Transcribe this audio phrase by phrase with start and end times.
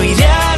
[0.00, 0.49] No iré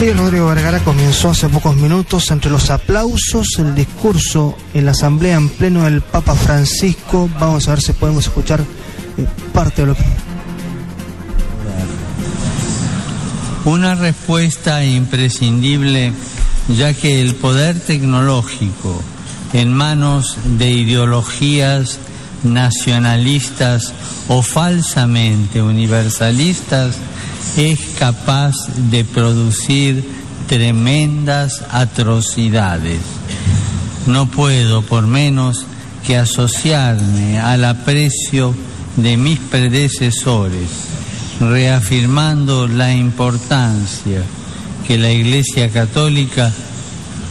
[0.00, 5.36] Sí, Rodrigo Vergara comenzó hace pocos minutos entre los aplausos, el discurso en la asamblea
[5.36, 7.28] en pleno del Papa Francisco.
[7.38, 10.04] Vamos a ver si podemos escuchar eh, parte de lo que...
[13.66, 16.14] Una respuesta imprescindible,
[16.74, 19.02] ya que el poder tecnológico
[19.52, 21.98] en manos de ideologías
[22.42, 23.92] nacionalistas
[24.28, 26.96] o falsamente universalistas
[27.56, 28.54] es capaz
[28.90, 30.04] de producir
[30.48, 33.00] tremendas atrocidades.
[34.06, 35.66] No puedo, por menos,
[36.06, 38.54] que asociarme al aprecio
[38.96, 40.68] de mis predecesores,
[41.40, 44.22] reafirmando la importancia
[44.86, 46.52] que la Iglesia Católica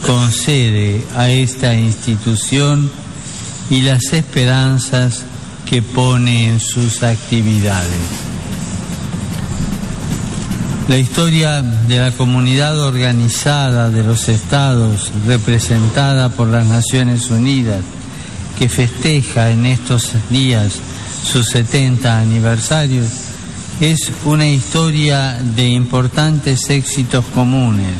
[0.06, 2.90] concede a esta institución
[3.68, 5.24] y las esperanzas
[5.68, 8.29] que pone en sus actividades.
[10.90, 17.84] La historia de la comunidad organizada de los estados representada por las Naciones Unidas,
[18.58, 20.72] que festeja en estos días
[21.22, 23.06] sus 70 aniversarios,
[23.80, 27.94] es una historia de importantes éxitos comunes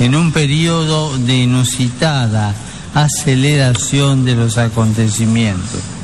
[0.00, 2.52] en un periodo de inusitada
[2.92, 5.99] aceleración de los acontecimientos.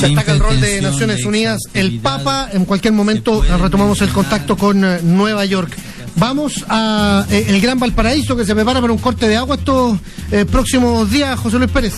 [0.00, 2.48] Destaca el rol de Naciones Unidas, el Papa.
[2.52, 5.76] En cualquier momento puede retomamos el contacto con eh, Nueva York.
[6.16, 9.98] Vamos a eh, el Gran Valparaíso que se prepara para un corte de agua estos
[10.30, 11.94] eh, próximos días, José Luis Pérez.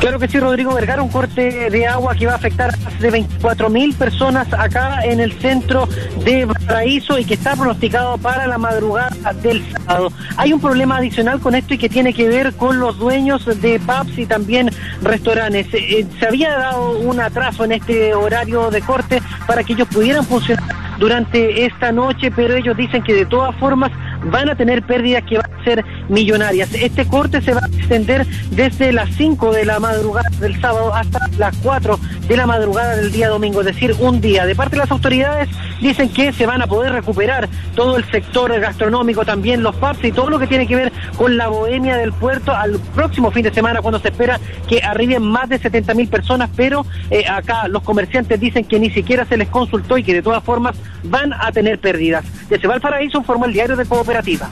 [0.00, 3.00] Claro que sí, Rodrigo Vergara, un corte de agua que va a afectar a más
[3.00, 5.88] de 24 mil personas acá en el centro
[6.24, 10.12] de Valparaíso y que está pronosticado para la madrugada del sábado.
[10.36, 13.80] Hay un problema adicional con esto y que tiene que ver con los dueños de
[13.80, 14.70] pubs y también
[15.02, 15.72] restaurantes.
[15.72, 19.88] Eh, eh, se había dado un atraso en este horario de corte para que ellos
[19.88, 23.92] pudieran funcionar durante esta noche, pero ellos dicen que de todas formas
[24.24, 26.72] van a tener pérdidas que van a ser millonarias.
[26.74, 31.20] Este corte se va a extender desde las 5 de la madrugada del sábado hasta
[31.38, 31.98] las 4
[32.28, 34.46] de la madrugada del día domingo, es decir, un día.
[34.46, 35.48] De parte de las autoridades
[35.80, 40.12] dicen que se van a poder recuperar todo el sector gastronómico, también los pubs y
[40.12, 43.52] todo lo que tiene que ver con la bohemia del puerto al próximo fin de
[43.52, 47.82] semana cuando se espera que arriben más de 70 mil personas, pero eh, acá los
[47.82, 51.52] comerciantes dicen que ni siquiera se les consultó y que de todas formas van a
[51.52, 52.24] tener pérdidas.
[52.48, 54.48] Desde Valparaíso informó el diario de Cooperativa.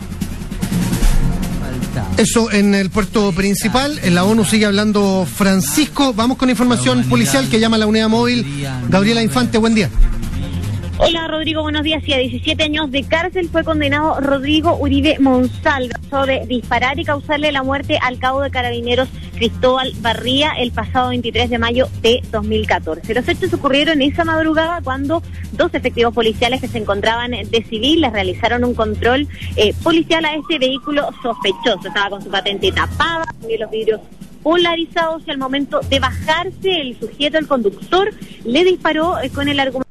[2.16, 3.98] Eso en el puerto principal.
[4.02, 6.12] En la ONU sigue hablando Francisco.
[6.14, 8.66] Vamos con información policial que llama a la unidad móvil.
[8.88, 9.90] Gabriela Infante, buen día.
[10.96, 12.06] Hola Rodrigo, buenos días.
[12.06, 15.92] Y a 17 años de cárcel fue condenado Rodrigo Uribe Monsalve
[16.26, 21.50] de disparar y causarle la muerte al cabo de carabineros Cristóbal Barría el pasado 23
[21.50, 23.12] de mayo de 2014.
[23.12, 25.20] Los hechos ocurrieron esa madrugada cuando
[25.52, 29.26] dos efectivos policiales que se encontraban de civil les realizaron un control
[29.56, 31.88] eh, policial a este vehículo sospechoso.
[31.88, 34.00] Estaba con su patente tapada, también los vidrios
[34.44, 38.12] polarizados y al momento de bajarse el sujeto, el conductor,
[38.44, 39.83] le disparó eh, con el argumento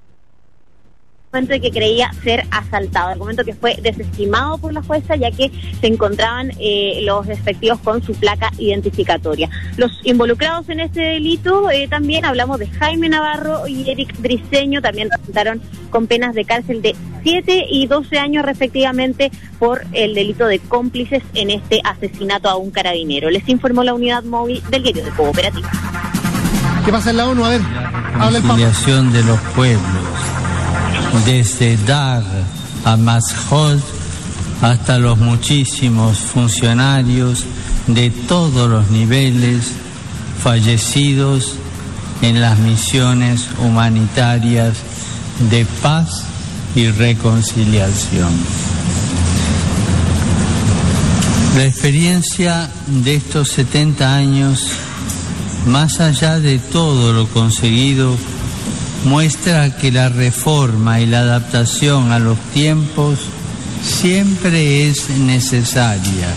[1.34, 5.52] de que creía ser asaltado, argumento que fue desestimado por la jueza ya que
[5.82, 9.50] se encontraban eh, los respectivos con su placa identificatoria.
[9.76, 15.10] Los involucrados en este delito eh, también hablamos de Jaime Navarro y Eric Briceño, también
[15.10, 15.60] resultaron
[15.90, 21.24] con penas de cárcel de 7 y 12 años respectivamente por el delito de cómplices
[21.34, 23.32] en este asesinato a un carabinero.
[23.32, 25.72] Les informó la unidad móvil del diario de Cooperativa.
[26.86, 27.44] ¿Qué pasa en la ONU?
[27.44, 27.62] A ver,
[28.20, 30.33] habla el de los pueblos.
[31.26, 32.24] Desde Dar
[32.86, 33.82] a Mashhot
[34.62, 37.46] hasta los muchísimos funcionarios
[37.88, 39.72] de todos los niveles
[40.42, 41.56] fallecidos
[42.22, 44.78] en las misiones humanitarias
[45.52, 46.24] de paz
[46.76, 48.32] y reconciliación.
[51.56, 54.68] La experiencia de estos 70 años,
[55.68, 58.16] más allá de todo lo conseguido,
[59.06, 63.20] muestra que la reforma y la adaptación a los tiempos
[63.84, 66.28] siempre es necesaria,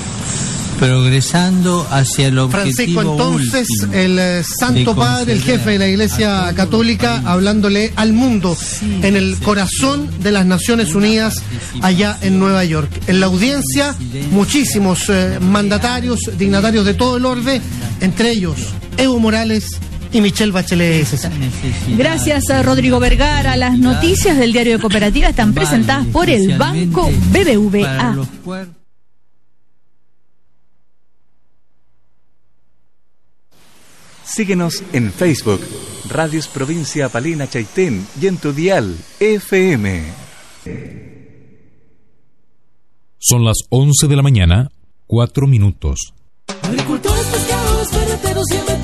[0.79, 5.89] progresando hacia el objetivo Francisco, entonces, último el eh, Santo Padre, el jefe de la
[5.89, 8.57] Iglesia Católica, hablándole al mundo
[9.03, 11.35] en el corazón de las Naciones Unidas,
[11.83, 12.91] allá en Nueva York.
[13.07, 13.95] En la audiencia,
[14.33, 17.61] muchísimos eh, mandatarios, dignatarios de todo el orbe,
[18.01, 18.57] entre ellos
[18.97, 19.65] Evo Morales
[20.13, 21.05] y Michelle Bachelet.
[21.05, 21.33] César.
[21.97, 23.57] Gracias a Rodrigo Vergara.
[23.57, 28.17] Las noticias del diario de Cooperativa están presentadas por el Banco BBVA.
[34.25, 35.61] Síguenos en Facebook,
[36.11, 40.03] Radios Provincia Palena Chaitén y en tu dial FM.
[43.19, 44.71] Son las 11 de la mañana,
[45.07, 46.13] 4 minutos.
[46.63, 47.27] Agricultores,
[47.91, 48.76] ferreteros y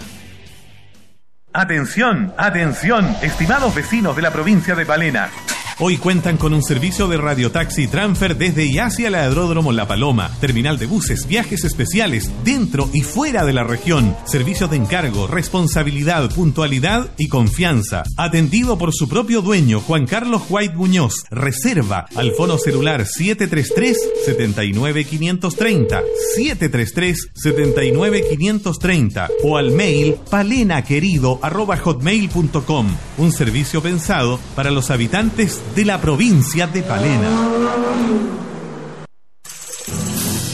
[1.53, 5.31] Atención, atención, estimados vecinos de la provincia de Palena.
[5.77, 10.31] Hoy cuentan con un servicio de radiotaxi transfer desde y hacia el aeródromo La Paloma,
[10.39, 16.33] terminal de buses, viajes especiales dentro y fuera de la región, servicios de encargo, responsabilidad,
[16.33, 18.03] puntualidad y confianza.
[18.15, 21.25] Atendido por su propio dueño, Juan Carlos White Muñoz.
[21.29, 26.03] Reserva al fono celular 733-79530,
[26.37, 32.87] 733-79530 o al mail palenaquerido.hotmail.com.
[33.17, 37.29] Un servicio pensado para los habitantes de la provincia de Palena.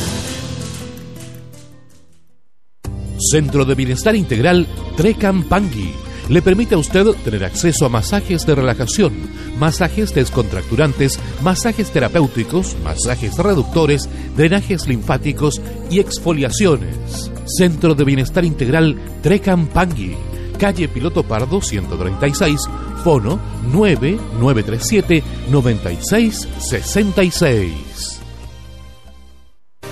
[3.31, 5.93] Centro de Bienestar Integral Trecampangi
[6.29, 9.11] le permite a usted tener acceso a masajes de relajación,
[9.59, 17.31] masajes descontracturantes, masajes terapéuticos, masajes reductores, drenajes linfáticos y exfoliaciones.
[17.45, 20.15] Centro de Bienestar Integral Trecampangi,
[20.57, 22.61] calle Piloto Pardo 136,
[23.03, 23.37] fono
[23.73, 28.22] 9937 9666.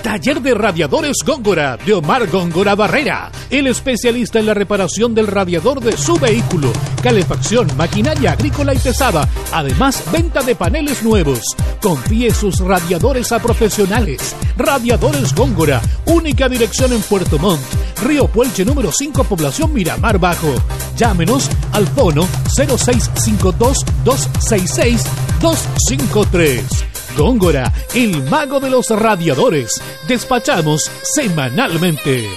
[0.04, 5.80] Taller de Radiadores Góngora de Omar Góngora Barrera, el especialista en la reparación del radiador
[5.80, 6.72] de su vehículo,
[7.04, 11.40] calefacción, maquinaria agrícola y pesada, además venta de paneles nuevos.
[11.82, 14.36] Confíe sus radiadores a profesionales.
[14.58, 17.62] Radiadores Góngora, única dirección en Puerto Montt,
[18.04, 20.54] Río Puelche número 5, población Miramar Bajo.
[20.98, 25.04] Llámenos al fono 0652 266
[25.42, 26.91] 253.
[27.18, 29.82] Góngora, el mago de los radiadores.
[30.08, 32.28] Despachamos semanalmente.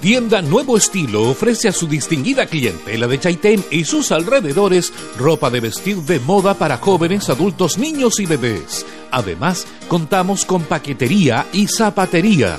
[0.00, 5.60] Tienda Nuevo Estilo ofrece a su distinguida clientela de Chaitén y sus alrededores ropa de
[5.60, 8.84] vestir de moda para jóvenes, adultos, niños y bebés.
[9.12, 12.58] Además, contamos con paquetería y zapatería.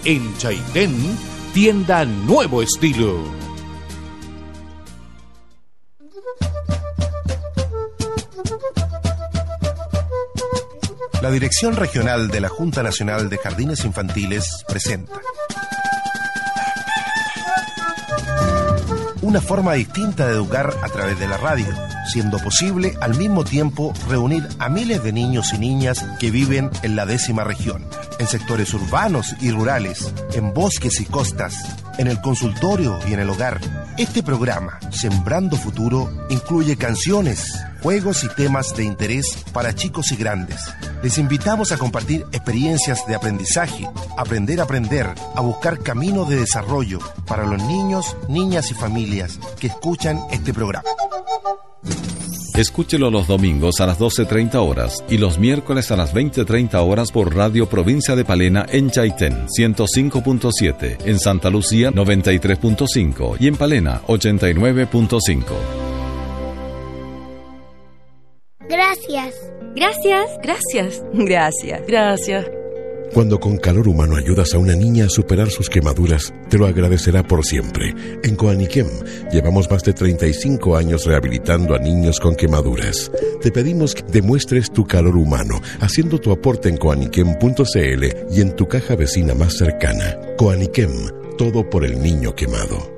[0.05, 0.95] En Chaitén,
[1.51, 3.23] tienda Nuevo Estilo.
[11.23, 15.13] La Dirección Regional de la Junta Nacional de Jardines Infantiles presenta
[19.23, 21.65] una forma distinta de educar a través de la radio,
[22.11, 26.97] siendo posible al mismo tiempo reunir a miles de niños y niñas que viven en
[26.97, 27.87] la décima región,
[28.19, 33.29] en sectores urbanos y rurales, en bosques y costas, en el consultorio y en el
[33.29, 33.59] hogar.
[33.97, 40.59] Este programa, Sembrando Futuro, incluye canciones, juegos y temas de interés para chicos y grandes.
[41.03, 46.99] Les invitamos a compartir experiencias de aprendizaje, aprender a aprender, a buscar camino de desarrollo
[47.27, 50.89] para los niños, niñas y familias que escuchan este programa.
[52.55, 57.35] Escúchelo los domingos a las 12.30 horas y los miércoles a las 20.30 horas por
[57.35, 65.43] Radio Provincia de Palena en Chaitén 105.7, en Santa Lucía 93.5 y en Palena 89.5.
[68.69, 69.35] Gracias.
[69.75, 70.29] Gracias.
[70.43, 71.03] Gracias.
[71.13, 71.81] Gracias.
[71.87, 72.62] Gracias.
[73.13, 77.21] Cuando con calor humano ayudas a una niña a superar sus quemaduras, te lo agradecerá
[77.21, 77.93] por siempre.
[78.23, 78.87] En Coaniquem
[79.31, 83.11] llevamos más de 35 años rehabilitando a niños con quemaduras.
[83.39, 88.67] Te pedimos que demuestres tu calor humano haciendo tu aporte en coaniquem.cl y en tu
[88.67, 90.17] caja vecina más cercana.
[90.35, 90.91] Coaniquem,
[91.37, 92.92] todo por el niño quemado.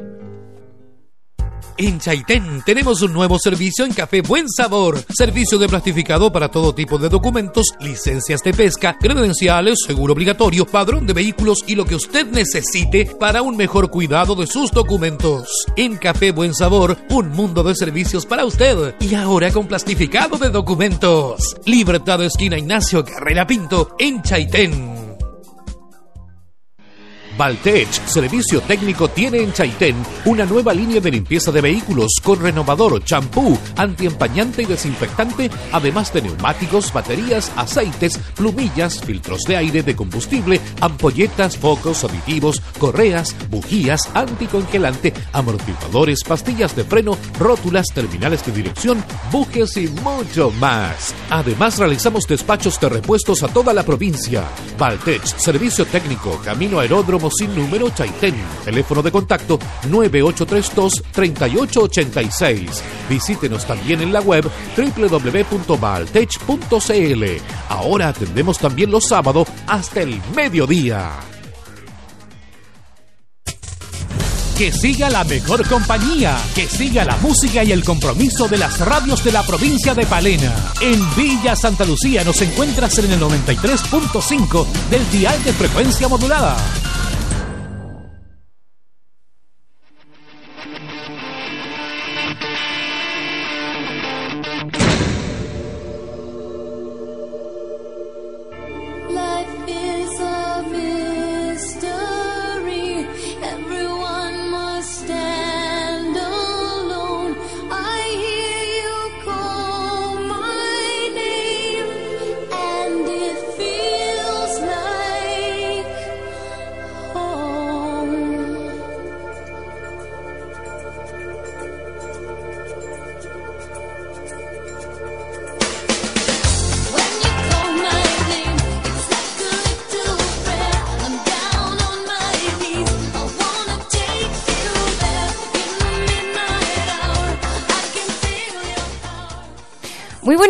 [1.78, 5.04] En Chaitén tenemos un nuevo servicio en Café Buen Sabor.
[5.14, 11.06] Servicio de plastificado para todo tipo de documentos, licencias de pesca, credenciales, seguro obligatorio, padrón
[11.06, 15.66] de vehículos y lo que usted necesite para un mejor cuidado de sus documentos.
[15.76, 18.96] En Café Buen Sabor, un mundo de servicios para usted.
[19.02, 21.58] Y ahora con plastificado de documentos.
[21.66, 25.05] Libertad Esquina Ignacio Carrera Pinto, en Chaitén.
[27.38, 33.04] Valtech, servicio técnico, tiene en Chaitén una nueva línea de limpieza de vehículos con renovador,
[33.04, 40.62] champú, antiempañante y desinfectante, además de neumáticos, baterías, aceites, plumillas, filtros de aire, de combustible,
[40.80, 49.76] ampolletas, focos, aditivos, correas, bujías, anticongelante, amortiguadores, pastillas de freno, rótulas, terminales de dirección, bujes
[49.76, 51.14] y mucho más.
[51.30, 54.44] Además, realizamos despachos de repuestos a toda la provincia.
[54.78, 58.36] Valtech, servicio técnico, camino aeródromo sin número Chaitén.
[58.64, 59.58] Teléfono de contacto
[59.90, 62.70] 9832-3886.
[63.10, 67.24] Visítenos también en la web www.baltech.cl.
[67.70, 71.12] Ahora atendemos también los sábados hasta el mediodía.
[74.58, 79.22] Que siga la mejor compañía, que siga la música y el compromiso de las radios
[79.22, 80.56] de la provincia de Palena.
[80.80, 86.56] En Villa Santa Lucía nos encuentras en el 93.5 del dial de frecuencia modulada.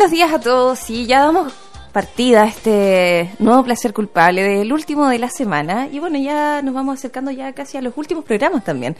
[0.05, 1.51] Buenos días a todos y ya damos
[1.91, 6.75] partida a este nuevo placer culpable del último de la semana y bueno ya nos
[6.75, 8.95] vamos acercando ya casi a los últimos programas también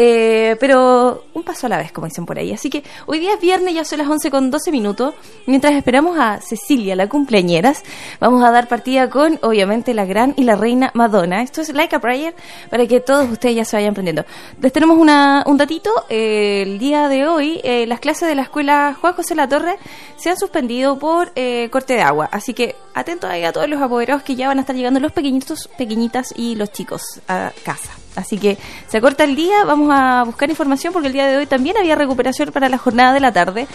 [0.00, 2.52] Eh, pero un paso a la vez como dicen por ahí.
[2.52, 5.12] Así que hoy día es viernes ya son las 11 con 12 minutos.
[5.46, 7.82] Mientras esperamos a Cecilia la cumpleañeras
[8.20, 11.42] vamos a dar partida con obviamente la gran y la reina Madonna.
[11.42, 12.32] Esto es Like a Prayer
[12.70, 14.24] para que todos ustedes ya se vayan aprendiendo.
[14.60, 15.90] Les tenemos una, un datito.
[16.08, 19.78] Eh, el día de hoy eh, las clases de la escuela Juan José La Torre
[20.16, 22.28] se han suspendido por eh, corte de agua.
[22.30, 25.10] Así que atentos ahí a todos los apoderados que ya van a estar llegando los
[25.10, 27.90] pequeñitos, pequeñitas y los chicos a casa.
[28.18, 28.58] Así que
[28.88, 31.94] se corta el día, vamos a buscar información porque el día de hoy también había
[31.94, 33.66] recuperación para la jornada de la tarde.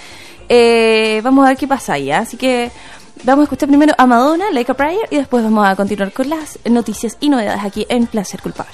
[0.50, 2.12] Eh, vamos a ver qué pasa ahí.
[2.12, 2.20] ¿ah?
[2.20, 2.72] Así que
[3.24, 6.30] vamos a escuchar primero a Madonna, Like a Prayer, y después vamos a continuar con
[6.30, 8.74] las noticias y novedades aquí en Placer Culpable.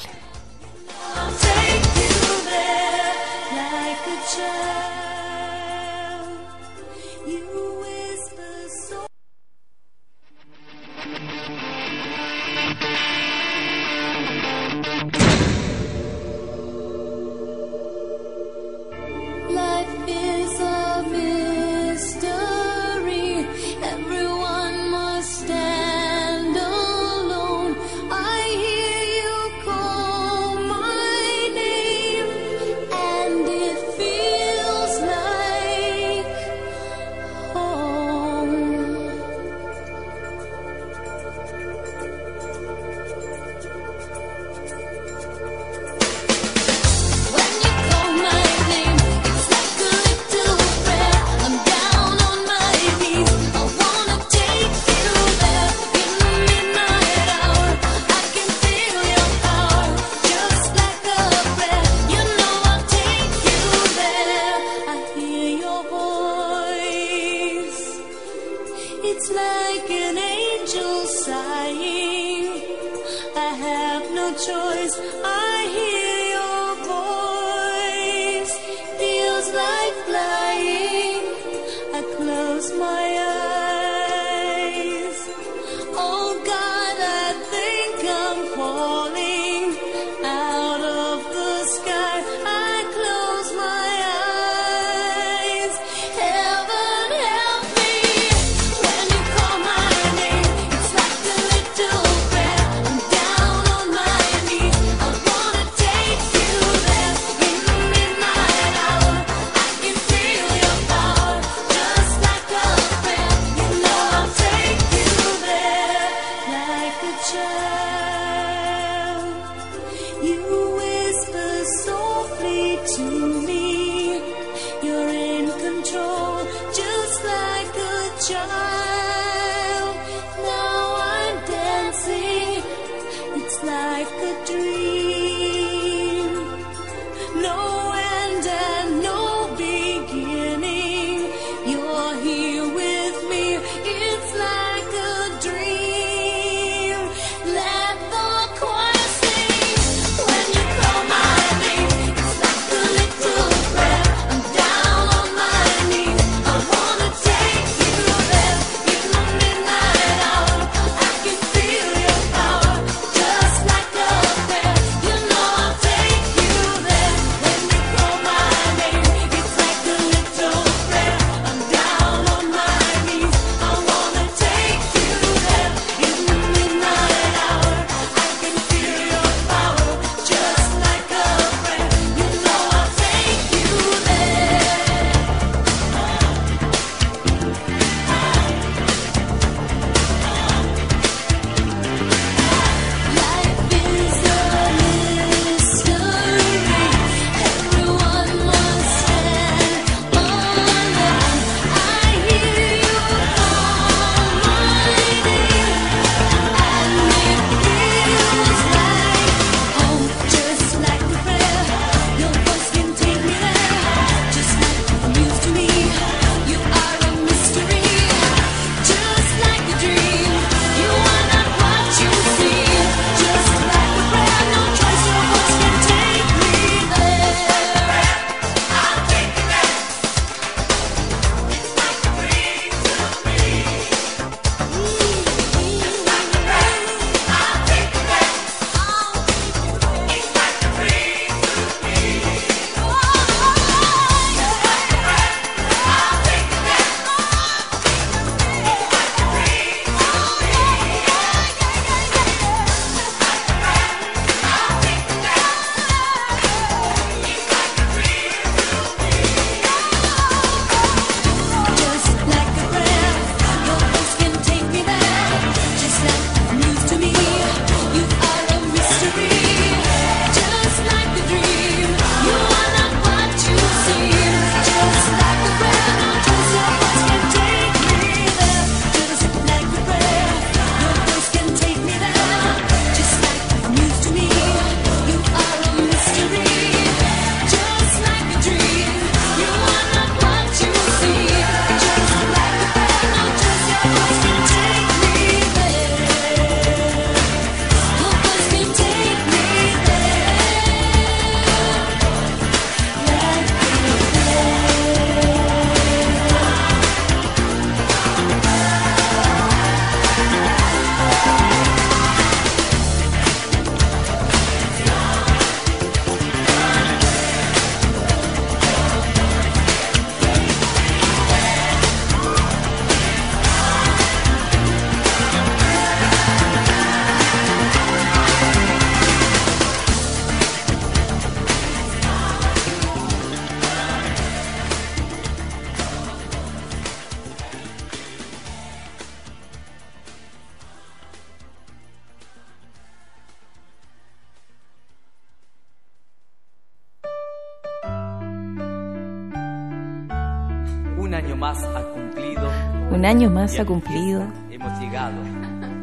[353.19, 354.25] año más ha cumplido.
[354.49, 355.17] Hemos llegado.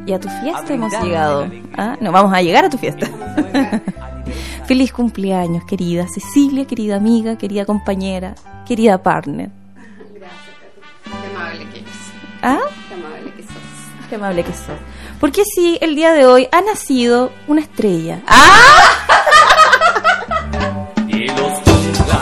[0.06, 1.50] Y a tu fiesta hemos llegado.
[1.76, 1.94] ¿Ah?
[2.00, 3.06] No, vamos a llegar a tu fiesta.
[4.66, 8.34] Feliz cumpleaños, querida Cecilia, querida amiga, querida compañera,
[8.66, 9.50] querida partner.
[10.14, 10.40] Gracias,
[11.04, 11.92] Qué amable que eres.
[12.42, 12.58] ¿Ah?
[12.88, 14.08] Qué amable que sos.
[14.08, 14.78] Qué amable que sos.
[15.20, 18.22] Porque sí, el día de hoy ha nacido una estrella.
[18.26, 18.46] ¡Ah!
[21.08, 22.20] Y los cumpla.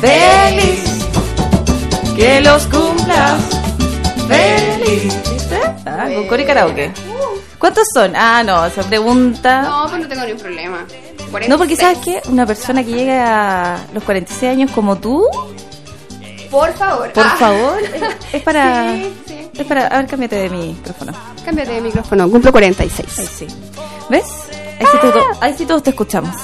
[0.00, 1.08] Feliz.
[2.14, 3.61] Que los cumplas.
[4.32, 5.30] ¡Feliz!
[5.30, 5.60] ¿Viste?
[5.86, 6.92] Ah, con karaoke.
[7.58, 8.12] ¿Cuántos son?
[8.16, 9.62] Ah, no, esa pregunta.
[9.62, 10.86] No, pues no tengo ningún problema.
[11.48, 12.20] No, porque ¿sabes qué?
[12.28, 15.24] Una persona que llega a los 46 años como tú,
[16.50, 17.10] Por favor.
[17.12, 17.36] por Ah.
[17.38, 17.78] favor,
[18.32, 18.92] es, para...
[18.92, 19.48] Sí, sí.
[19.58, 19.86] Es para...
[19.86, 21.12] A ver, cámbiate de micrófono.
[21.44, 23.18] Cámbiate de micrófono, cumplo 46.
[23.18, 23.46] Ahí sí.
[24.10, 24.24] ¿Ves?
[24.78, 26.34] Ahí sí, todos, ahí sí todos te escuchamos.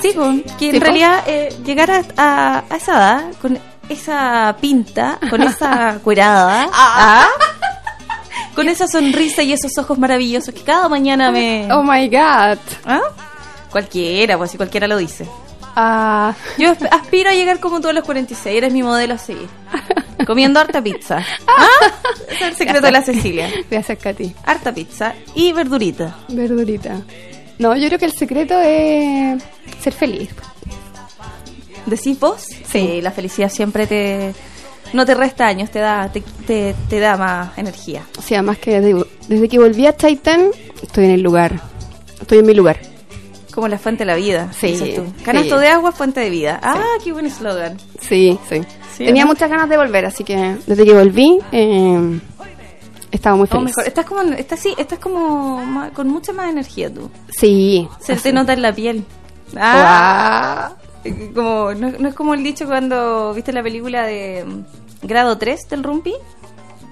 [0.00, 5.18] Sí, pues, que en realidad eh, llegar a, a- a esa edad con esa pinta,
[5.30, 7.26] con esa cuerada, ¿ah?
[8.54, 11.68] con esa sonrisa y esos ojos maravillosos que cada mañana me...
[11.72, 12.58] Oh my god.
[12.84, 13.00] ¿Ah?
[13.70, 15.26] Cualquiera, pues si cualquiera lo dice.
[15.74, 16.34] Ah.
[16.58, 19.48] Yo asp- aspiro a llegar como tú a los 46, eres mi modelo a seguir.
[20.26, 21.24] Comiendo harta pizza.
[21.46, 21.66] ¿Ah?
[22.28, 23.48] Es el secreto de la Cecilia.
[23.48, 24.34] A ti.
[24.44, 26.14] Harta pizza y verdurita.
[26.28, 27.00] Verdurita.
[27.58, 29.42] No, yo creo que el secreto es
[29.80, 30.28] ser feliz.
[31.86, 32.42] ¿Decís vos?
[32.68, 34.34] Sí, la felicidad siempre te...
[34.92, 38.02] No te resta años, te da, te, te, te da más energía.
[38.18, 40.50] O sea, más que desde, desde que volví a Titan,
[40.82, 41.60] estoy en el lugar.
[42.20, 42.78] Estoy en mi lugar.
[43.54, 45.04] Como la fuente de la vida, Sí, dices tú.
[45.24, 45.60] Canasto sí.
[45.62, 46.60] de agua, fuente de vida.
[46.62, 47.78] Ah, qué buen eslogan.
[48.00, 48.60] Sí, sí.
[48.96, 52.20] Sí, Tenía muchas ganas de volver, así que desde que volví, eh,
[53.10, 53.64] estaba muy feliz.
[53.64, 57.10] mejor, estás como, estás, sí, estás como ma- con mucha más energía tú.
[57.30, 57.88] Sí.
[58.00, 58.22] Se así.
[58.24, 59.04] te nota en la piel.
[59.56, 60.72] Ah,
[61.34, 65.68] como, no, no es como el dicho cuando viste la película de mm, Grado 3
[65.68, 66.14] del Rumpi,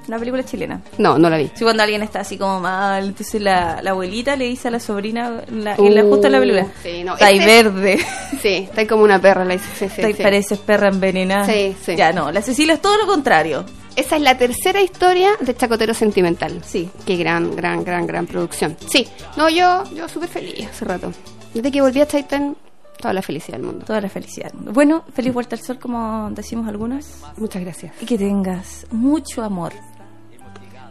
[0.08, 0.82] una película chilena.
[0.98, 1.50] No, no la vi.
[1.54, 4.80] Sí, cuando alguien está así como mal, entonces la, la abuelita le dice a la
[4.80, 7.64] sobrina, la, en la justo en la película, Uh, sí, no, está ahí este es-
[7.64, 7.98] verde,
[8.42, 9.88] Sí, está ahí como una perra, la dice.
[9.88, 11.44] Sí, sí, pareces perra envenenada.
[11.44, 11.94] Sí, sí.
[11.94, 13.64] Ya no, la Cecilia es todo lo contrario.
[13.96, 16.60] Esa es la tercera historia de Chacotero Sentimental.
[16.64, 16.88] Sí.
[17.04, 18.76] Qué gran, gran, gran, gran producción.
[18.88, 19.06] Sí.
[19.36, 21.12] No, yo, yo súper feliz hace rato.
[21.52, 22.56] Desde que volví a Titan,
[23.00, 23.84] toda la felicidad del mundo.
[23.86, 24.52] Toda la felicidad.
[24.54, 27.22] Bueno, feliz vuelta al sol como decimos algunas.
[27.36, 27.94] Muchas gracias.
[28.00, 29.72] Y que tengas mucho amor.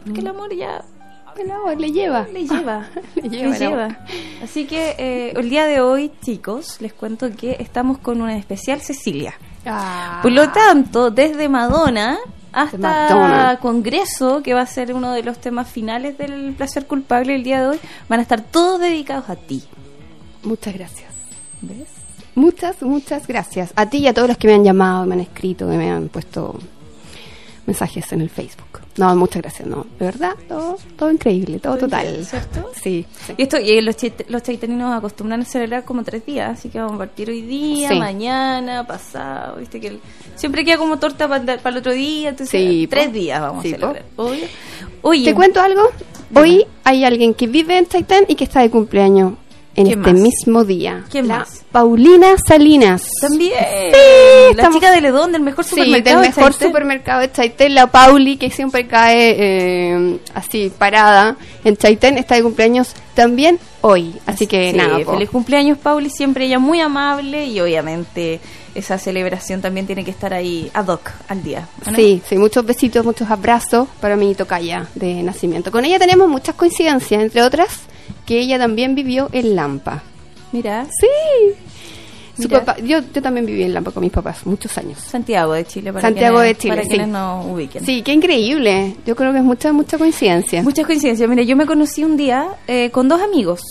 [0.04, 0.84] Porque el amor ya
[1.38, 2.26] El amor le lleva.
[2.32, 2.86] le lleva.
[3.14, 3.96] Le lleva, le.
[4.42, 8.80] Así que eh, el día de hoy, chicos, les cuento que estamos con una especial
[8.80, 9.34] Cecilia.
[9.66, 10.20] Ah.
[10.22, 12.18] Por lo tanto, desde Madonna
[12.52, 13.58] hasta Madonna.
[13.60, 17.60] Congreso, que va a ser uno de los temas finales del placer culpable el día
[17.60, 19.62] de hoy, van a estar todos dedicados a ti.
[20.42, 21.12] Muchas gracias.
[21.60, 21.99] ¿Ves?
[22.34, 23.72] Muchas, muchas gracias.
[23.76, 25.90] A ti y a todos los que me han llamado, me han escrito, que me
[25.90, 26.58] han puesto
[27.66, 28.80] mensajes en el Facebook.
[28.96, 29.86] No, muchas gracias, no.
[29.98, 32.24] De verdad, todo, todo increíble, todo total.
[32.24, 32.70] ¿Cierto?
[32.82, 33.34] Sí, sí.
[33.36, 36.78] Y esto, y los, chait- los chaitaninos acostumbran a celebrar como tres días, así que
[36.78, 37.98] vamos a partir hoy día, Sí.
[37.98, 40.00] mañana, pasado, viste que el-
[40.34, 42.90] siempre queda como torta para el otro día, entonces Sí, po.
[42.90, 44.02] tres días vamos a celebrar.
[44.16, 44.44] Obvio.
[45.02, 45.82] Oye, ¿Te cuento algo?
[46.34, 49.34] Hoy hay alguien que vive en Titan y que está de cumpleaños
[49.76, 50.20] en ¿Quién este más?
[50.20, 51.04] mismo día.
[51.10, 51.62] ¿Quién La más?
[51.70, 53.06] Paulina Salinas.
[53.20, 53.52] También.
[53.58, 56.20] Sí, la chica de Ledón, del mejor Sí, supermercado.
[56.20, 61.76] del de mejor supermercado de Chaitén, la Pauli, que siempre cae eh, así parada en
[61.76, 64.14] Chaitén, está de cumpleaños también hoy.
[64.26, 65.12] Así que Sí, nada, po.
[65.12, 66.10] feliz cumpleaños, Pauli.
[66.10, 68.40] Siempre ella muy amable y obviamente
[68.74, 71.68] esa celebración también tiene que estar ahí ad hoc al día.
[71.94, 75.70] Sí, sí, muchos besitos, muchos abrazos para mi tocaya de nacimiento.
[75.70, 77.80] Con ella tenemos muchas coincidencias, entre otras,
[78.30, 80.04] que ella también vivió en Lampa.
[80.52, 81.08] Mira, Sí.
[82.36, 82.60] Su Mira.
[82.64, 85.00] papá, yo, yo también viví en Lampa con mis papás, muchos años.
[85.00, 85.92] Santiago de Chile.
[85.92, 86.88] Para Santiago quienes- de Chile, Para sí.
[86.90, 87.84] quienes no ubiquen.
[87.84, 88.94] Sí, qué increíble.
[89.04, 90.62] Yo creo que es mucha, mucha coincidencia.
[90.62, 91.28] Muchas coincidencias.
[91.28, 93.62] Mira, yo me conocí un día eh, con dos amigos.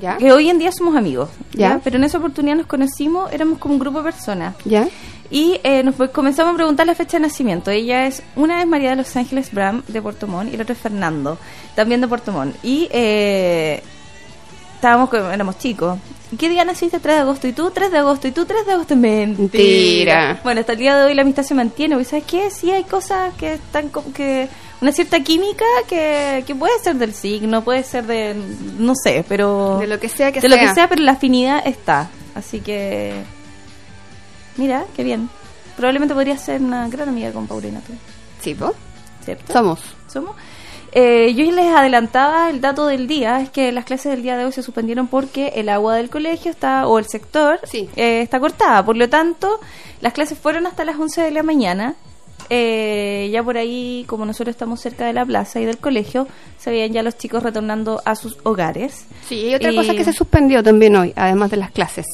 [0.00, 0.16] ¿Ya?
[0.16, 1.30] Que hoy en día somos amigos.
[1.52, 1.74] Ya.
[1.74, 1.80] ¿ya?
[1.84, 4.56] Pero en esa oportunidad nos conocimos, éramos como un grupo de personas.
[4.64, 4.88] ¿Ya?
[5.32, 7.70] Y eh, nos comenzamos a preguntar la fecha de nacimiento.
[7.70, 10.74] Ella es, una es María de Los Ángeles Bram de Puerto Montt y la otra
[10.74, 11.38] es Fernando,
[11.74, 12.54] también de Puerto Montt.
[12.62, 13.82] Y eh,
[14.74, 15.98] estábamos, éramos chicos.
[16.32, 17.00] ¿Y ¿Qué día naciste?
[17.00, 17.48] 3 de agosto.
[17.48, 17.70] ¿Y tú?
[17.70, 18.28] 3 de agosto.
[18.28, 18.44] ¿Y tú?
[18.44, 18.94] 3 de agosto.
[18.94, 20.38] Mentira.
[20.44, 21.98] Bueno, hasta el día de hoy la amistad se mantiene.
[21.98, 22.50] ¿Y sabes qué?
[22.50, 24.48] Sí hay cosas que están como que...
[24.82, 28.36] Una cierta química que, que puede ser del signo, puede ser de...
[28.78, 29.78] No sé, pero...
[29.78, 30.50] De lo que sea que de sea.
[30.50, 32.10] lo que sea, pero la afinidad está.
[32.34, 33.14] Así que...
[34.56, 35.28] Mira, qué bien.
[35.76, 37.80] Probablemente podría ser una gran amiga con Paulina.
[37.86, 37.92] tú.
[38.40, 38.74] Sí, ¿po?
[39.24, 39.52] ¿Cierto?
[39.52, 39.80] Somos.
[40.08, 40.36] ¿Somos?
[40.94, 44.44] Eh, yo les adelantaba el dato del día, es que las clases del día de
[44.44, 48.84] hoy se suspendieron porque el agua del colegio está, o el sector, eh, está cortada.
[48.84, 49.58] Por lo tanto,
[50.02, 51.94] las clases fueron hasta las 11 de la mañana.
[52.50, 56.26] Eh, ya por ahí, como nosotros estamos cerca de la plaza y del colegio,
[56.58, 59.06] se veían ya los chicos retornando a sus hogares.
[59.26, 62.04] Sí, y otra Y- cosa que se suspendió también hoy, además de las clases.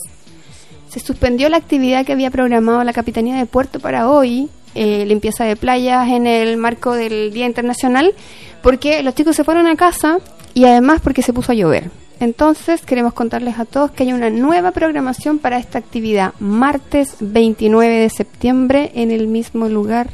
[0.88, 5.44] Se suspendió la actividad que había programado la Capitanía de Puerto para hoy, eh, limpieza
[5.44, 8.14] de playas en el marco del Día Internacional,
[8.62, 10.18] porque los chicos se fueron a casa
[10.54, 11.90] y además porque se puso a llover.
[12.20, 17.94] Entonces queremos contarles a todos que hay una nueva programación para esta actividad, martes 29
[17.94, 20.08] de septiembre en el mismo lugar,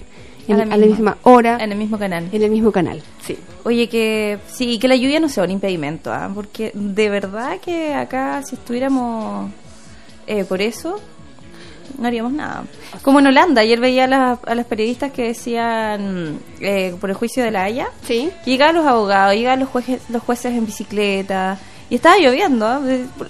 [0.46, 2.28] en, A la a la misma hora, En el mismo canal.
[2.30, 3.02] en el mismo canal.
[3.22, 3.38] Sí.
[3.64, 6.30] Oye, que sí, que la lluvia no sea un impedimento, ¿ah?
[6.34, 9.50] porque de verdad que acá si estuviéramos
[10.26, 11.00] eh, por eso,
[11.98, 12.64] no haríamos nada.
[13.02, 17.16] Como en Holanda, ayer veía a las, a las periodistas que decían eh, por el
[17.16, 18.30] juicio de la Haya, sí.
[18.44, 21.58] que llegaban los abogados, llegaban los jueces, los jueces en bicicleta,
[21.90, 22.66] y estaba lloviendo.
[22.66, 22.80] ¿ah?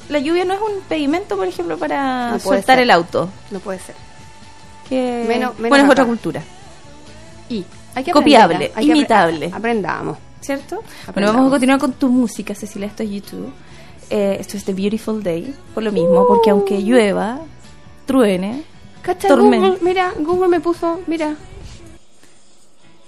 [0.09, 3.29] La lluvia no es un impedimento, por ejemplo, para No soltar el auto.
[3.51, 3.95] No puede ser.
[4.89, 6.43] Que, Menos- menos bueno, es otra cultura.
[7.49, 9.51] Y hay que Copiable, que imitable.
[9.53, 10.19] aprendamos.
[10.41, 10.77] ¿Cierto?
[10.77, 11.37] Bueno, Aprendamos.
[11.37, 12.87] vamos a continuar con tu música, Cecilia.
[12.89, 13.51] Esto es YouTube.
[14.17, 15.53] Eh, esto es The Beautiful Day.
[15.75, 17.41] Por lo mismo, porque aunque llueva,
[18.07, 18.63] truene,
[19.03, 19.67] Cacha, tormenta.
[19.67, 21.35] Google, mira, Google me puso, mira,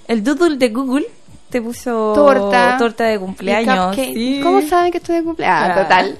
[0.09, 1.07] El doodle de Google
[1.49, 2.77] te puso torta.
[2.77, 3.95] torta de cumpleaños.
[3.95, 4.40] Sí.
[4.42, 5.77] ¿Cómo saben que estoy de cumpleaños?
[5.77, 5.83] Ah, Ah.
[5.85, 6.16] total.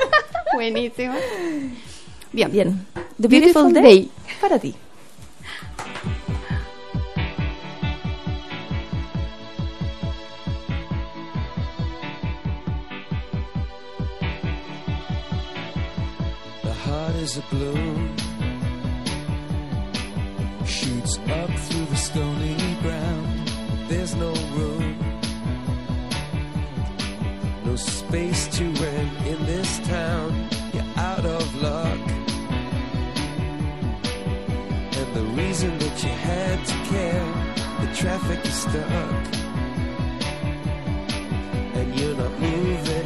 [0.54, 1.14] Buenísimo.
[2.32, 2.52] Bien.
[2.52, 2.86] Bien.
[3.18, 4.10] The Beautiful, Beautiful Day, Day.
[4.40, 4.74] para ti.
[17.26, 18.16] Is a balloon,
[20.64, 23.48] shoots up through the stony ground.
[23.88, 24.96] There's no room,
[27.64, 30.48] no space to rent in this town.
[30.72, 32.00] You're out of luck,
[34.98, 37.28] and the reason that you had to care,
[37.80, 39.22] the traffic is stuck,
[41.74, 43.05] and you're not moving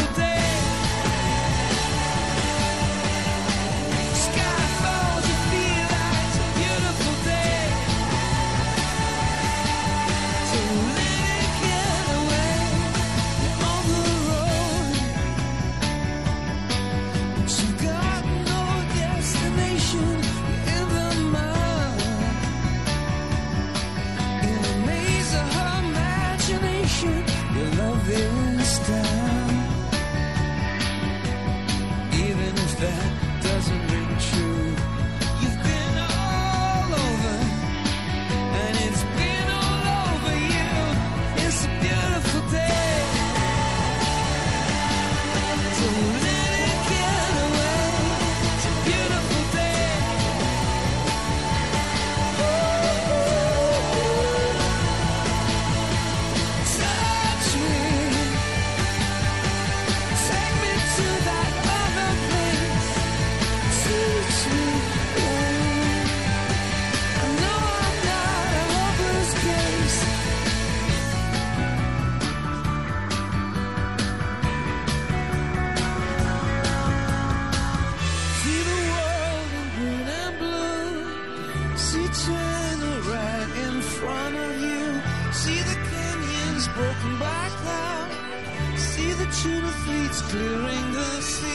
[90.31, 91.50] clearing the sea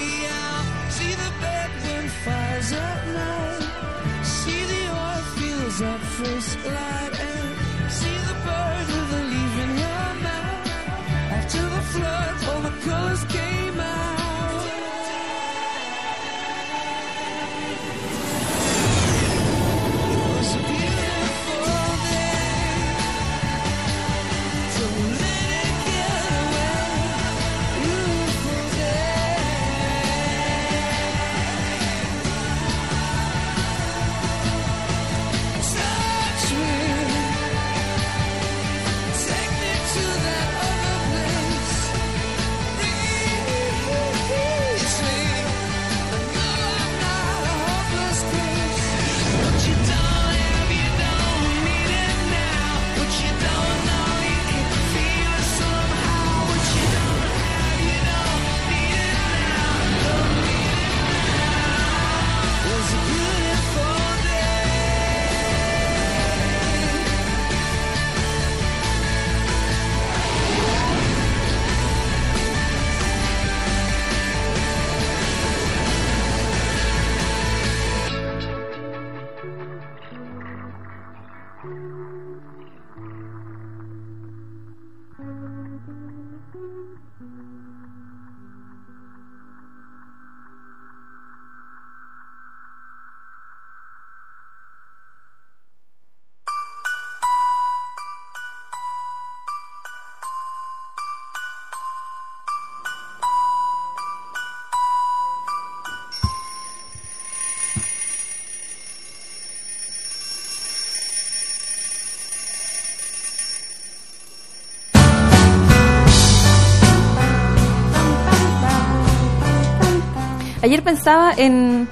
[120.66, 121.88] Ayer pensaba en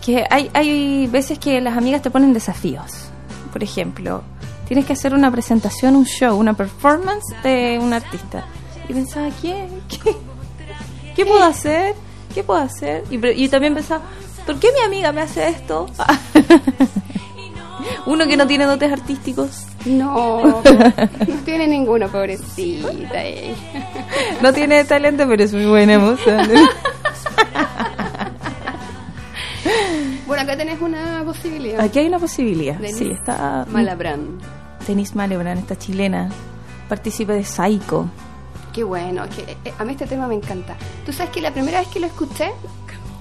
[0.00, 3.08] que hay, hay veces que las amigas te ponen desafíos.
[3.52, 4.22] Por ejemplo,
[4.68, 8.44] tienes que hacer una presentación, un show, una performance de un artista.
[8.88, 9.66] Y pensaba, ¿qué?
[9.88, 10.14] ¿Qué,
[11.16, 11.96] ¿Qué puedo hacer?
[12.32, 13.02] ¿Qué puedo hacer?
[13.10, 14.04] Y, y también pensaba,
[14.46, 15.88] ¿por qué mi amiga me hace esto?
[18.06, 19.66] Uno que no tiene dotes artísticos.
[19.86, 20.62] No, no
[21.44, 23.24] tiene ninguno, pobrecita.
[23.24, 23.56] ella.
[24.40, 26.46] No tiene talento, pero es muy buena moza.
[30.44, 31.80] Acá tenés una posibilidad.
[31.80, 32.76] Aquí hay una posibilidad.
[32.76, 33.66] Denise Sí, está.
[33.70, 34.38] Malabran.
[34.86, 36.28] Denise Malebran, esta chilena,
[36.88, 38.08] participe de Psycho.
[38.72, 40.76] Qué bueno, que eh, a mí este tema me encanta.
[41.06, 42.50] Tú sabes que la primera vez que lo escuché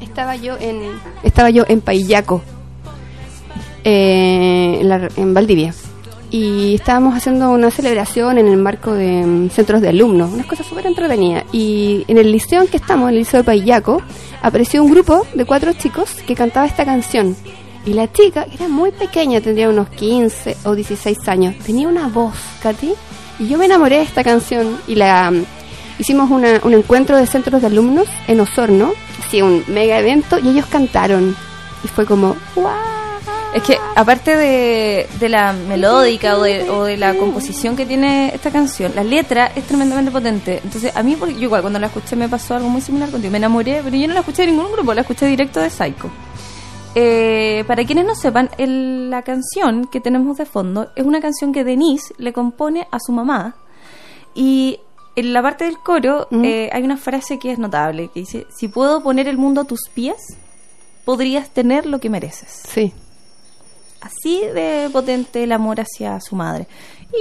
[0.02, 0.82] estaba yo en
[1.24, 2.42] estaba yo en Paillaco,
[3.84, 5.74] eh, en, la- en Valdivia,
[6.36, 10.66] y estábamos haciendo una celebración en el marco de mm, centros de alumnos, unas cosas
[10.66, 11.44] súper entretenidas.
[11.52, 14.02] Y en el liceo en que estamos, en el liceo de Paillaco,
[14.42, 17.36] apareció un grupo de cuatro chicos que cantaba esta canción.
[17.86, 22.08] Y la chica, que era muy pequeña, tendría unos 15 o 16 años, tenía una
[22.08, 22.94] voz, Katy,
[23.40, 25.46] y yo me enamoré de esta canción y la mm,
[26.00, 28.92] hicimos una- un encuentro de centros de alumnos en Osorno,
[29.24, 31.36] así un mega evento, y ellos cantaron.
[31.84, 32.72] Y fue como, ¡wow!
[33.54, 38.34] Es que aparte de, de la melódica o de, o de la composición que tiene
[38.34, 40.60] esta canción, la letra es tremendamente potente.
[40.64, 43.32] Entonces, a mí, porque yo igual cuando la escuché me pasó algo muy similar contigo.
[43.32, 46.10] Me enamoré, pero yo no la escuché de ningún grupo, la escuché directo de Psycho.
[46.96, 51.52] Eh, para quienes no sepan, el- la canción que tenemos de fondo es una canción
[51.54, 53.56] que Denise le compone a su mamá.
[54.34, 54.80] Y
[55.16, 58.68] en la parte del coro eh, hay una frase que es notable, que dice, si
[58.68, 60.18] puedo poner el mundo a tus pies,
[61.06, 62.64] podrías tener lo que mereces.
[62.68, 62.92] Sí.
[64.04, 66.68] Así de potente el amor hacia su madre.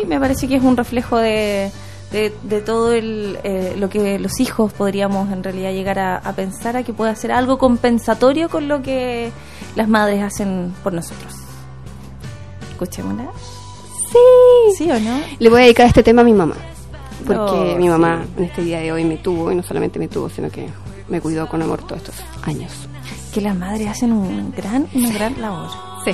[0.02, 1.70] Y me parece que es un reflejo de,
[2.10, 6.32] de, de todo el, eh, lo que los hijos podríamos en realidad llegar a, a
[6.32, 9.30] pensar, a que pueda hacer algo compensatorio con lo que
[9.76, 11.32] las madres hacen por nosotros.
[12.72, 13.30] Escuchémosla.
[14.10, 14.76] Sí.
[14.76, 15.20] ¿Sí o no?
[15.38, 16.56] Le voy a dedicar este tema a mi mamá.
[17.26, 18.32] Porque Oh, mi mamá sí.
[18.38, 20.66] en este día de hoy me tuvo, y no solamente me tuvo, sino que
[21.08, 22.72] me cuidó con amor todos estos años.
[23.32, 25.68] Que las madres hacen un gran, una gran labor.
[26.04, 26.12] Sí.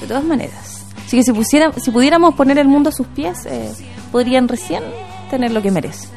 [0.00, 0.84] De todas maneras.
[1.06, 3.72] Así que si, pusiera, si pudiéramos poner el mundo a sus pies, eh,
[4.12, 4.82] podrían recién
[5.30, 6.10] tener lo que merecen.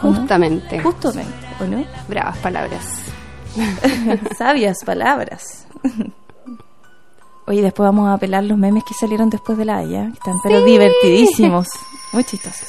[0.00, 0.80] Justamente.
[0.80, 1.84] Justamente, ¿o no?
[2.08, 2.82] Bravas palabras.
[4.38, 5.66] Sabias palabras.
[7.46, 10.34] Oye, después vamos a apelar los memes que salieron después de la Haya, que están
[10.42, 10.64] pero Sí.
[10.70, 11.68] divertidísimos,
[12.12, 12.68] muy chistosos.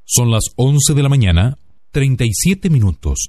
[0.05, 1.57] Son las 11 de la mañana,
[1.91, 3.27] 37 minutos.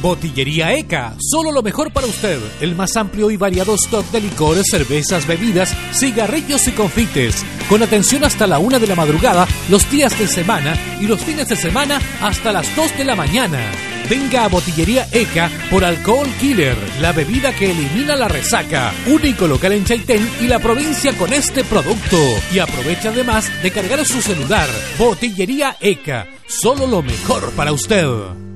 [0.00, 2.38] Botillería ECA, solo lo mejor para usted.
[2.60, 7.44] El más amplio y variado stock de licores, cervezas, bebidas, cigarrillos y confites.
[7.68, 11.48] Con atención hasta la una de la madrugada, los días de semana y los fines
[11.48, 13.89] de semana hasta las 2 de la mañana.
[14.10, 18.92] Venga a Botillería ECA por Alcohol Killer, la bebida que elimina la resaca.
[19.06, 22.16] Único local en Chaitén y la provincia con este producto.
[22.52, 24.68] Y aprovecha además de cargar su celular.
[24.98, 28.49] Botillería ECA, solo lo mejor para usted.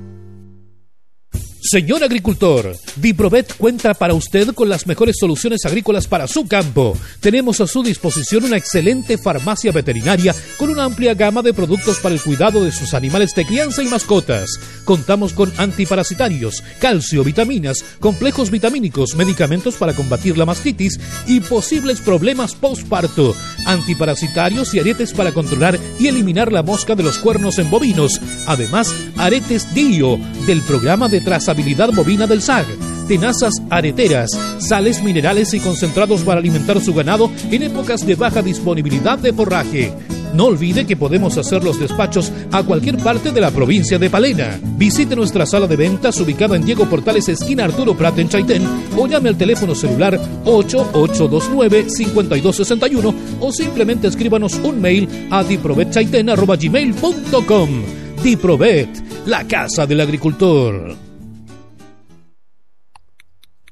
[1.67, 6.95] Señor agricultor, Diprovet cuenta para usted con las mejores soluciones agrícolas para su campo.
[7.19, 12.13] Tenemos a su disposición una excelente farmacia veterinaria con una amplia gama de productos para
[12.13, 14.59] el cuidado de sus animales de crianza y mascotas.
[14.83, 22.53] Contamos con antiparasitarios, calcio, vitaminas, complejos vitamínicos, medicamentos para combatir la mastitis y posibles problemas
[22.53, 23.35] postparto,
[23.65, 28.21] antiparasitarios y aretes para controlar y eliminar la mosca de los cuernos en bovinos.
[28.45, 32.65] Además, aretes DIO del programa de trazabilidad bovina del SAG,
[33.07, 39.17] tenazas areteras, sales minerales y concentrados para alimentar su ganado en épocas de baja disponibilidad
[39.17, 39.93] de forraje.
[40.33, 44.59] No olvide que podemos hacer los despachos a cualquier parte de la provincia de Palena.
[44.77, 49.07] Visite nuestra sala de ventas ubicada en Diego Portales, esquina Arturo Prat en Chaitén, o
[49.07, 58.04] llame al teléfono celular 8829-5261 o simplemente escríbanos un mail a diprovetchaitén.com.
[58.21, 61.04] Diprovet, la casa del agricultor.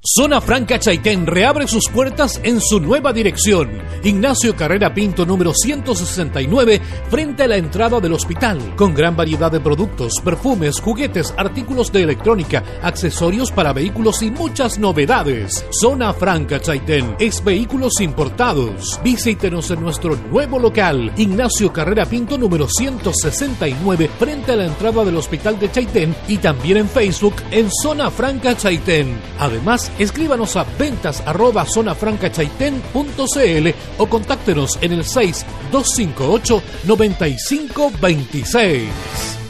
[0.06, 3.82] Zona Franca Chaitén reabre sus puertas en su nueva dirección.
[4.04, 9.62] Ignacio Carrera Pinto número 169 frente a la entrada del hospital, con gran variedad de
[9.62, 15.66] productos, perfumes, juguetes, artículos de electrónica, accesorios para vehículos y muchas novedades.
[15.72, 19.00] Zona Franca Chaitén es vehículos importados.
[19.06, 25.16] Visítenos en nuestro nuevo local, Ignacio Carrera Pinto número 169 frente a la entrada del
[25.16, 29.18] hospital de Chaitén y también en Facebook en Zona Franca Chaitén.
[29.40, 33.68] Además, escríbanos a ventas arroba zonafrancachaitén.cl
[33.98, 39.43] o contáctenos en el 6258 9526.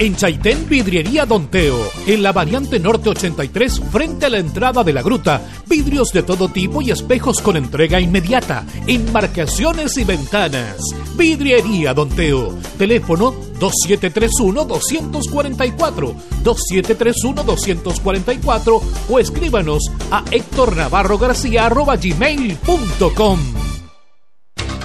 [0.00, 1.76] En Chaitén, Vidriería Don Teo,
[2.06, 5.42] en la variante norte 83, frente a la entrada de la gruta.
[5.66, 8.64] Vidrios de todo tipo y espejos con entrega inmediata.
[8.86, 10.76] Embarcaciones y ventanas.
[11.16, 12.54] Vidriería Don Teo.
[12.78, 19.82] Teléfono 2731-244, 2731-244 o escríbanos
[20.12, 23.40] a Héctor Navarro García gmail.com.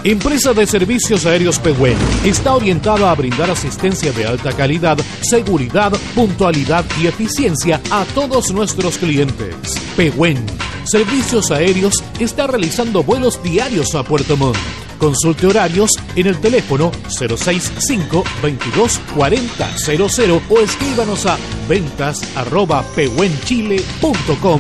[0.04, 6.84] Empresa de Servicios Aéreos Pehuen está orientada a brindar asistencia de alta calidad, seguridad, puntualidad
[7.02, 9.56] y eficiencia a todos nuestros clientes.
[9.96, 10.46] Pehuen
[10.84, 14.58] Servicios Aéreos está realizando vuelos diarios a Puerto Montt.
[15.00, 21.38] Consulte horarios en el teléfono 065 22 40 00 o escríbanos a
[21.70, 24.60] ventas arroba pehuenchile.com.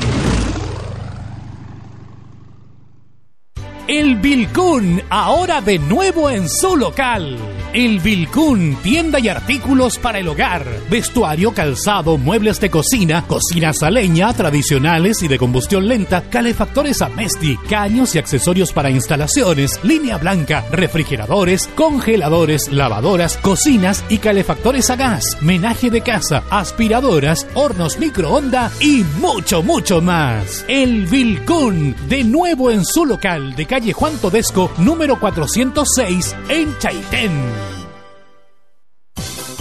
[3.88, 7.38] El Vilcún, ahora de nuevo en su local.
[7.74, 13.90] El Vilcún, tienda y artículos para el hogar, vestuario, calzado, muebles de cocina, cocinas a
[13.90, 20.18] leña, tradicionales y de combustión lenta, calefactores a Mesti, caños y accesorios para instalaciones, línea
[20.18, 28.72] blanca, refrigeradores, congeladores, lavadoras, cocinas y calefactores a gas, menaje de casa, aspiradoras, hornos microonda
[28.80, 30.64] y mucho, mucho más.
[30.70, 37.83] El Vilcún, de nuevo en su local de calle Juan Todesco, número 406, en Chaitén.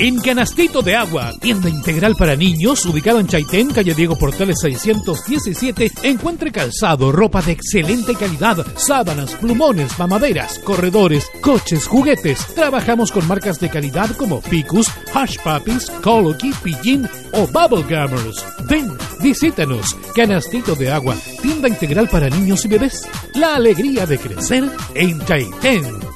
[0.02, 5.92] En Canastito de Agua, tienda integral para niños, ubicado en Chaitén, calle Diego Portales 617,
[6.02, 12.44] encuentre calzado, ropa de excelente calidad, sábanas, plumones, mamaderas, corredores, coches, juguetes.
[12.52, 18.44] Trabajamos con marcas de calidad como Picus, Hush Puppies, Colocky, Pillín o Bubblegummers.
[18.68, 18.90] Ven,
[19.20, 19.96] visítanos.
[20.16, 23.08] Canastito de Agua, tienda integral para niños y bebés.
[23.34, 26.11] La alegría de crecer en Chaitén.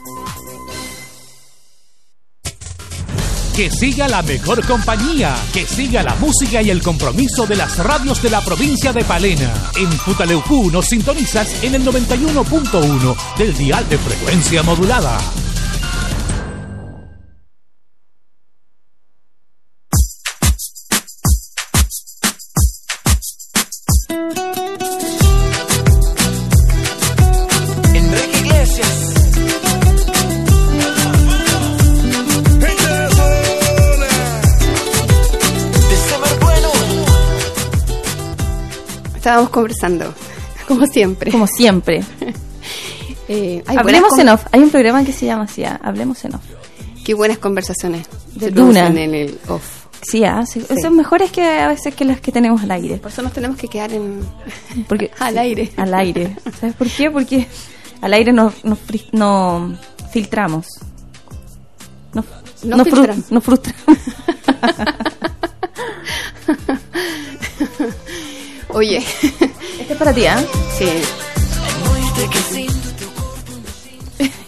[3.56, 8.22] Que siga la mejor compañía, que siga la música y el compromiso de las radios
[8.22, 9.50] de la provincia de Palena.
[9.76, 15.18] En Futaleucú nos sintonizas en el 91.1 del dial de frecuencia modulada.
[39.36, 40.14] Estábamos conversando,
[40.68, 41.30] como siempre.
[41.30, 42.02] Como siempre.
[43.28, 44.44] Eh, Hablemos en off.
[44.52, 46.44] Hay un programa que se llama así, ah, Hablemos en off.
[47.04, 48.06] Qué buenas conversaciones
[48.36, 48.86] De se Duna.
[48.86, 49.64] en el off.
[50.00, 50.64] Sí, ah, sí.
[50.80, 52.98] Son mejores que a veces que las que tenemos al aire.
[52.98, 54.20] Por eso nos tenemos que quedar en
[54.88, 55.72] Porque, al aire.
[55.76, 56.36] Al aire.
[56.60, 57.10] ¿Sabes por qué?
[57.10, 57.48] Porque
[58.00, 59.76] al aire nos, nos, fri- no
[60.12, 60.66] filtramos.
[62.14, 62.24] Nos,
[62.62, 63.98] No nos fru- nos frustramos.
[68.76, 70.44] Oye, Este es para ti, ¿ah?
[70.78, 70.86] sí.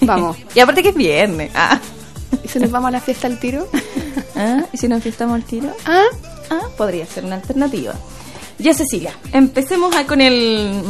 [0.02, 0.36] Vamos.
[0.54, 1.50] Y aparte que es viernes.
[1.54, 1.80] Ah.
[2.44, 3.68] ¿Y si nos vamos a la fiesta al tiro?
[4.36, 4.64] ¿Ah?
[4.72, 5.70] ¿Y si nos fiestamos al tiro?
[5.86, 6.04] ¿Ah?
[6.50, 7.94] Ah, podría ser una alternativa.
[8.58, 10.82] Ya, Cecilia, empecemos a- con el...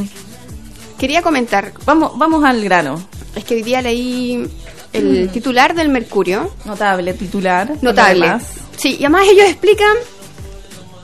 [0.98, 3.00] Quería comentar, Vamos, vamos al grano.
[3.36, 4.48] es que hoy día leí
[4.92, 6.50] el titular del Mercurio.
[6.64, 7.70] Notable titular.
[7.82, 8.38] Notable.
[8.76, 9.96] Sí, y además ellos explican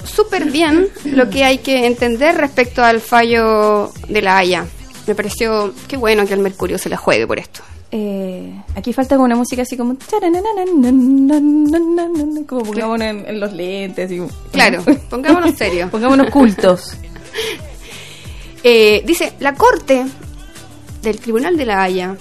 [0.04, 4.66] súper bien lo que hay que entender respecto al fallo de la Haya.
[5.06, 7.60] Me pareció que bueno que el Mercurio se la juegue por esto.
[7.90, 9.96] eh, aquí falta una música así como...
[12.46, 14.10] Como pongamos en, los lentes.
[14.10, 15.90] Como- Claro, pongámonos serios.
[15.90, 16.94] Pongámonos cultos.
[18.62, 20.04] Eh, dice, la Corte
[21.02, 22.16] del Tribunal de la Haya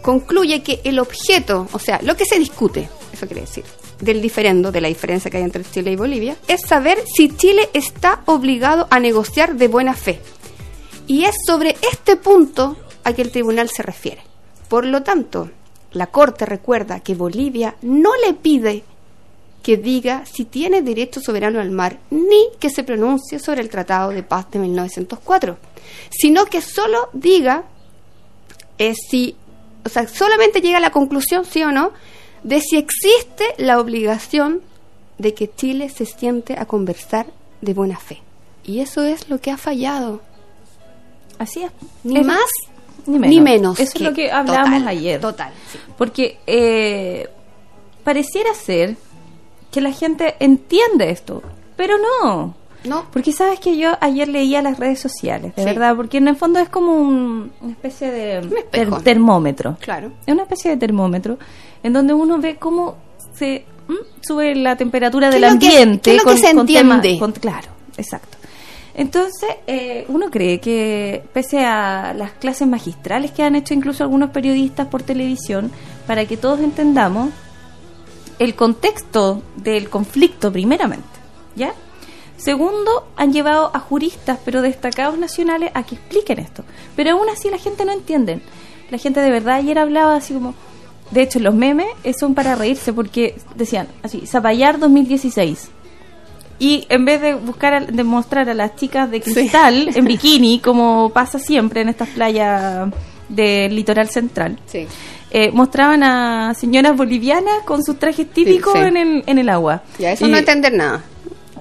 [0.00, 3.64] concluye que el objeto, o sea, lo que se discute, eso quiere decir,
[4.02, 7.70] del diferendo, de la diferencia que hay entre Chile y Bolivia, es saber si Chile
[7.72, 10.20] está obligado a negociar de buena fe.
[11.06, 14.22] Y es sobre este punto a que el tribunal se refiere.
[14.68, 15.50] Por lo tanto,
[15.92, 18.84] la Corte recuerda que Bolivia no le pide
[19.62, 24.10] que diga si tiene derecho soberano al mar, ni que se pronuncie sobre el Tratado
[24.10, 25.56] de Paz de 1904,
[26.10, 27.64] sino que solo diga
[28.78, 29.36] eh, si,
[29.84, 31.92] o sea, solamente llega a la conclusión, sí o no,
[32.42, 34.60] de si existe la obligación
[35.18, 37.26] de que Chile se siente a conversar
[37.60, 38.20] de buena fe.
[38.64, 40.20] Y eso es lo que ha fallado.
[41.38, 41.70] Así es.
[42.04, 42.38] Ni Es- más
[43.06, 43.28] ni menos.
[43.34, 43.80] ni menos.
[43.80, 45.20] Eso es lo que hablábamos total, ayer.
[45.20, 45.52] Total.
[45.70, 45.78] sí.
[45.98, 47.28] Porque eh,
[48.04, 48.96] pareciera ser
[49.70, 51.42] que la gente entiende esto,
[51.76, 52.54] pero no.
[52.84, 53.06] No.
[53.12, 55.68] Porque sabes que yo ayer leía las redes sociales, de Sí.
[55.68, 59.76] verdad, porque en el fondo es como un- una especie de ter- termómetro.
[59.80, 60.10] Claro.
[60.26, 61.38] Es una especie de termómetro
[61.82, 62.96] en donde uno ve cómo
[63.34, 63.94] se mm,
[64.26, 66.10] sube la temperatura ¿Qué del que- ambiente.
[66.82, 68.38] tema- con- claro, exacto.
[68.94, 74.30] Entonces, eh, uno cree que pese a las clases magistrales que han hecho incluso algunos
[74.30, 75.70] periodistas por televisión,
[76.06, 77.30] para que todos entendamos
[78.38, 81.06] el contexto del conflicto primeramente,
[81.56, 81.72] ¿ya?
[82.36, 86.64] Segundo, han llevado a juristas, pero destacados nacionales, a que expliquen esto.
[86.96, 88.40] Pero aún así la gente no entiende.
[88.90, 90.54] La gente de verdad ayer hablaba así como...
[91.12, 95.70] De hecho, los memes eh, son para reírse porque decían así, Zapallar 2016.
[96.58, 101.10] Y en vez de buscar, de mostrar a las chicas de cristal en bikini, como
[101.10, 102.88] pasa siempre en estas playas
[103.28, 104.86] del litoral central, Sí.
[105.30, 108.78] eh, mostraban a señoras bolivianas con sus trajes típicos sí.
[108.80, 109.82] En, el, en el agua.
[109.98, 111.02] Ya, eso Y no entender nada.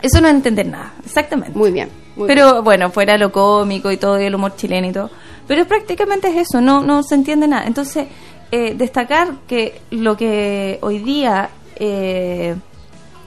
[0.02, 1.58] Eso no entender nada, exactamente.
[1.58, 1.90] Muy bien.
[2.16, 5.10] muy Pero bueno, fuera lo cómico y todo, y el humor chileno y todo.
[5.48, 7.66] Pero prácticamente es eso, no, no se entiende nada.
[7.66, 8.06] Entonces,
[8.52, 12.56] eh, destacar que lo que hoy día eh,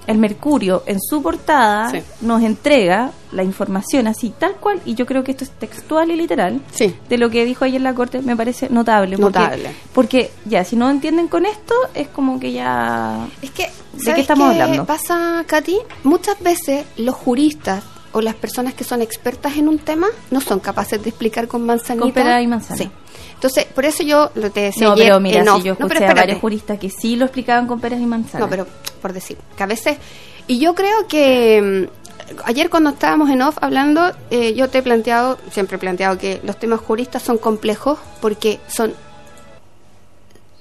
[0.07, 2.03] el Mercurio en su portada Sí.
[2.21, 6.17] nos entrega la información así, tal cual, y yo creo que esto es textual y
[6.17, 6.95] literal, Sí.
[7.09, 9.17] de lo que dijo ayer la Corte, me parece notable.
[9.17, 9.71] porque- Notable.
[9.95, 13.27] Porque ya, si no entienden con esto, es como que ya...
[13.41, 13.63] Es que,
[13.95, 14.85] ¿De ¿sabes qué estamos qué hablando?
[14.85, 15.79] pasa, Katy?
[16.03, 17.83] Muchas veces los juristas
[18.15, 21.67] o las personas que son expertas en un tema no son capaces de explicar con
[21.67, 22.03] manzanita.
[22.05, 22.79] Con pera y manzana.
[22.79, 22.91] Sí.
[23.35, 25.87] Entonces, por eso yo lo te decía No, ayer pero mira, en si yo No,
[25.89, 28.41] pero escuché a varios juristas que sí lo explicaban con peras y manzanas.
[28.41, 28.67] No, pero
[29.03, 29.99] por decir, que a veces...
[30.47, 34.83] Y yo creo que mm, ayer cuando estábamos en off hablando, eh, yo te he
[34.83, 38.95] planteado, siempre he planteado que los temas juristas son complejos porque son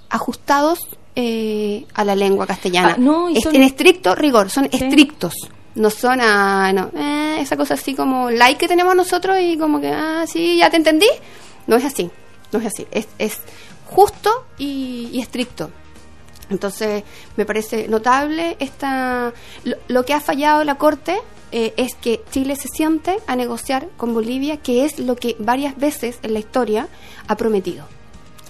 [0.09, 0.79] ajustados
[1.15, 2.93] eh, a la lengua castellana.
[2.95, 4.77] Ah, no, Es- son- En estricto rigor, son Sí.
[4.83, 5.33] estrictos.
[5.75, 9.81] No son a, no, eh, esa cosa así como like que tenemos nosotros y como
[9.81, 11.07] que, ah, sí, ya te entendí.
[11.65, 12.11] No es así,
[12.51, 12.85] no es así.
[12.91, 13.39] Es, es
[13.87, 15.71] justo y, estricto.
[16.49, 17.03] Entonces,
[17.37, 21.17] me parece notable esta lo, lo que ha fallado la Corte
[21.55, 25.77] eh, es que Chile se siente a negociar con Bolivia, que es lo que varias
[25.77, 26.87] veces en la historia
[27.27, 27.85] ha prometido.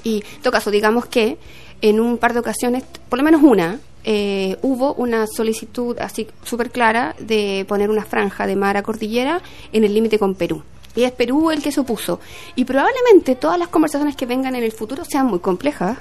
[0.06, 1.38] Y en todo caso, digamos que
[1.82, 6.72] en un par de ocasiones, por lo menos una, eh, hubo una solicitud así súper
[6.72, 9.41] clara de poner una franja de mar a cordillera
[9.72, 10.62] en el límite con Perú.
[10.95, 12.20] Y es Perú el que se opuso.
[12.56, 15.97] Y probablemente todas las conversaciones que vengan en el futuro sean muy complejas.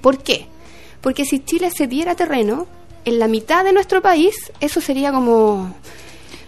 [0.00, 0.46] ¿Por qué?
[1.00, 2.66] Porque si Chile se diera terreno
[3.04, 5.74] en la mitad de nuestro país, eso sería como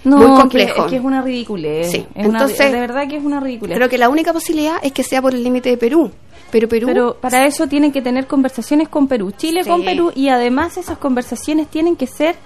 [0.04, 0.84] No, muy que- complejo.
[0.84, 1.90] es que es una ridiculez.
[1.90, 2.06] Sí.
[2.14, 3.76] Es una- Entonces, de verdad que es una ridiculez.
[3.76, 6.10] Creo que la única posibilidad es que sea por el límite de Perú.
[6.52, 6.86] Pero Perú.
[6.86, 9.70] Pero para eso tienen que tener conversaciones con Perú, Chile Sí.
[9.70, 12.36] con Perú y además esas conversaciones tienen que ser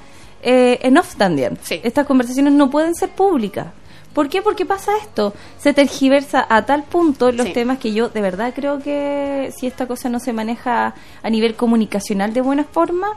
[0.42, 1.58] eh, en off también.
[1.68, 3.66] Estas conversaciones no pueden ser públicas.
[4.14, 4.40] ¿Por qué?
[4.40, 5.34] Porque pasa esto.
[5.58, 7.52] Se tergiversa a tal punto los Sí.
[7.52, 11.54] temas que yo de verdad creo que si esta cosa no se maneja a nivel
[11.54, 13.08] comunicacional de buena forma,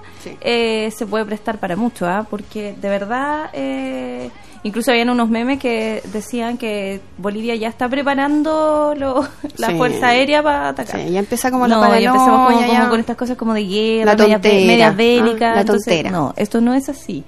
[0.42, 2.26] eh, se puede prestar para mucho, ¿ah?
[2.30, 4.30] Porque de verdad, eh,
[4.64, 9.76] incluso habían unos memes que decían que Bolivia ya está preparando lo- la Sí.
[9.76, 11.02] Fuerza Aérea para atacar.
[11.02, 12.90] Sí, ya empieza como la no, ya empezamos como, paranoia, como ya.
[12.90, 15.54] con estas cosas como de guerra, La media, ah, bélica.
[15.56, 16.12] la entonces, tontera.
[16.12, 17.24] no, esto no es así.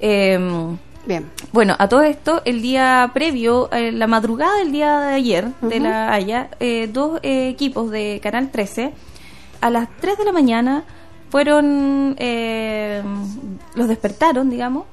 [0.00, 0.38] Eh,
[1.06, 1.30] Bien.
[1.52, 5.78] Bueno, a todo esto, el día previo, eh, la madrugada del día de ayer, de
[5.78, 8.92] la Haya, eh, dos eh, equipos de Canal 13,
[9.60, 10.84] a las 3 de la mañana,
[11.28, 13.02] fueron, eh,
[13.74, 14.84] los despertaron, digamos,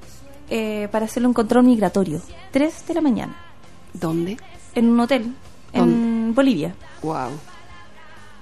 [0.52, 2.22] eh, para hacerle un control migratorio.
[2.52, 3.36] 3 de la mañana.
[3.93, 4.38] ¿Dónde?
[4.76, 5.34] En un hotel,
[5.74, 6.76] en Bolivia.
[7.02, 7.30] Wow.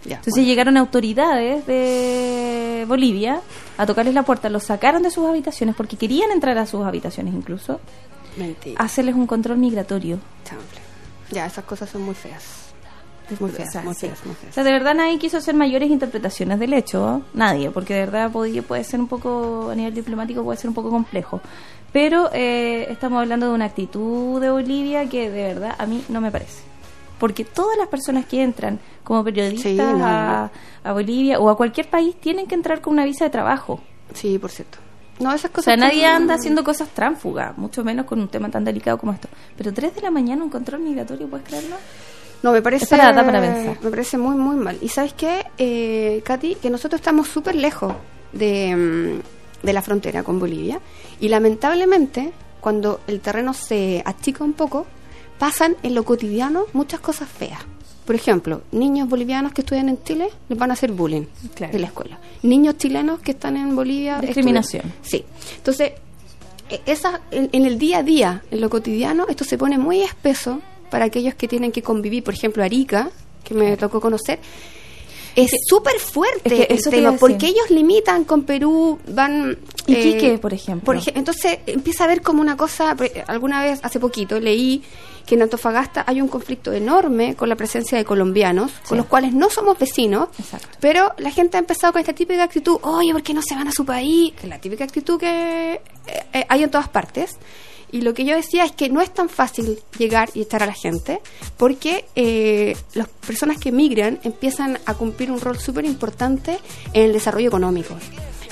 [0.05, 3.41] Ya, Entonces llegaron autoridades de Bolivia
[3.77, 7.33] a tocarles la puerta, los sacaron de sus habitaciones porque querían entrar a sus habitaciones
[7.33, 7.79] incluso,
[8.37, 8.81] Mentira.
[8.81, 10.19] hacerles un control migratorio.
[11.31, 12.43] Ya, esas cosas son muy feas.
[13.39, 14.07] Muy feas, O sea, muy sí.
[14.07, 14.51] feas, muy feas.
[14.51, 17.23] O sea, de verdad nadie quiso hacer mayores interpretaciones del hecho, ¿no?
[17.33, 20.73] nadie, porque de verdad podía, puede ser un poco, a nivel diplomático puede ser un
[20.73, 21.41] poco complejo.
[21.91, 26.21] Pero eh, estamos hablando de una actitud de Bolivia que de verdad a mí no
[26.21, 26.61] me parece.
[27.19, 30.51] Porque todas las personas que entran como periodistas Sí, no, a,
[30.83, 33.81] a Bolivia o a cualquier país tienen que entrar con una visa de trabajo.
[34.13, 34.77] Sí, por cierto.
[35.19, 35.65] No, esas O cosas.
[35.65, 39.27] sea, nadie anda haciendo cosas tránfugas, mucho menos con un tema tan delicado como esto.
[39.57, 41.75] Pero 3 de la mañana un control migratorio, ¿puedes creerlo?
[42.41, 42.85] No, me parece.
[42.85, 43.77] Es para- para pensar.
[43.83, 44.77] Me parece muy, muy mal.
[44.79, 47.93] Y sabes qué, eh, Katy, que nosotros estamos súper lejos
[48.31, 50.79] de, mm, de la frontera con Bolivia.
[51.19, 54.85] Y lamentablemente, cuando el terreno se achica un poco,
[55.37, 57.59] pasan en lo cotidiano muchas cosas feas.
[58.05, 61.73] Por ejemplo, niños bolivianos que estudian en Chile les van a hacer bullying Claro.
[61.75, 62.19] en la escuela.
[62.41, 64.19] Niños chilenos que están en Bolivia.
[64.19, 64.83] Discriminación.
[64.87, 65.25] estudian- Sí.
[65.57, 65.91] Entonces,
[66.69, 70.01] e- esa, en, en el día a día, en lo cotidiano, esto se pone muy
[70.01, 70.59] espeso
[70.89, 72.23] para aquellos que tienen que convivir.
[72.23, 73.11] Por ejemplo, Arica,
[73.43, 74.39] que me tocó conocer,
[75.43, 79.57] es súper fuerte es que el tema, porque ellos limitan con Perú, van...
[79.87, 80.85] eh, Iquique, por ejemplo.
[80.85, 84.83] por ej- entonces empieza a ver como una cosa, pre- alguna vez, hace poquito, leí
[85.25, 89.31] que en Antofagasta hay un conflicto enorme con la presencia de colombianos, con los cuales
[89.33, 90.29] no somos vecinos,
[90.79, 93.67] pero la gente ha empezado con esta típica actitud, oye, ¿por qué no se van
[93.67, 94.33] a su país?
[94.33, 95.81] Que es la típica actitud que eh,
[96.33, 97.37] eh, hay en todas partes.
[97.91, 100.65] Y lo que yo decía es que no es tan fácil llegar y estar a
[100.65, 101.21] la gente,
[101.57, 106.59] porque eh, las personas que migran empiezan a cumplir un rol súper importante
[106.93, 107.95] en el desarrollo económico.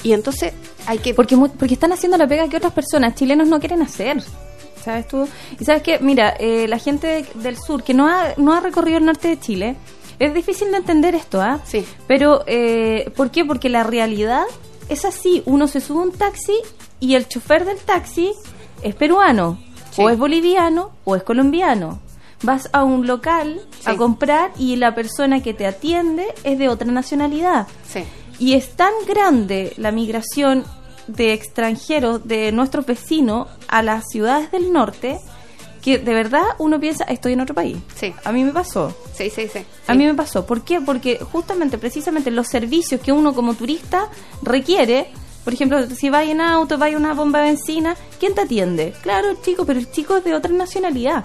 [0.04, 0.54] Y entonces
[0.86, 1.14] hay que...
[1.14, 4.24] Porque, porque están haciendo la pega que otras personas chilenos no quieren hacer.
[4.84, 5.28] ¿Sabes tú?
[5.60, 8.60] Y sabes que, mira, eh, la gente de- del sur que no ha, no ha
[8.62, 9.76] recorrido el norte de Chile,
[10.18, 11.60] es difícil de entender esto, ¿ah?
[11.66, 11.86] Sí.
[12.08, 13.44] Pero, eh, ¿por qué?
[13.44, 14.44] Porque la realidad
[14.88, 15.44] es así.
[15.46, 16.54] Uno se sube a un taxi
[17.00, 18.32] y el chofer del taxi
[18.82, 19.60] es peruano,
[19.98, 22.00] o es boliviano, o es colombiano.
[22.44, 26.92] Vas a un local a comprar y la persona que te atiende es de otra
[26.92, 27.68] nacionalidad.
[27.88, 28.04] Sí.
[28.38, 30.64] Y es tan grande la migración
[31.08, 35.20] de extranjeros de nuestros vecinos a las ciudades del norte
[35.82, 37.78] que de verdad uno piensa, estoy en otro país.
[37.96, 38.14] Sí.
[38.26, 38.94] A mí me pasó.
[39.14, 39.60] Sí, sí, sí.
[39.88, 40.46] A mí me pasó.
[40.46, 40.82] ¿Por qué?
[40.82, 44.10] Porque justamente, precisamente los servicios que uno como turista
[44.42, 45.08] requiere,
[45.48, 48.94] por ejemplo, si va en auto, va a una bomba de benzina, ¿quién te atiende?
[49.02, 51.24] Claro, el chico, pero el chico es de otra nacionalidad.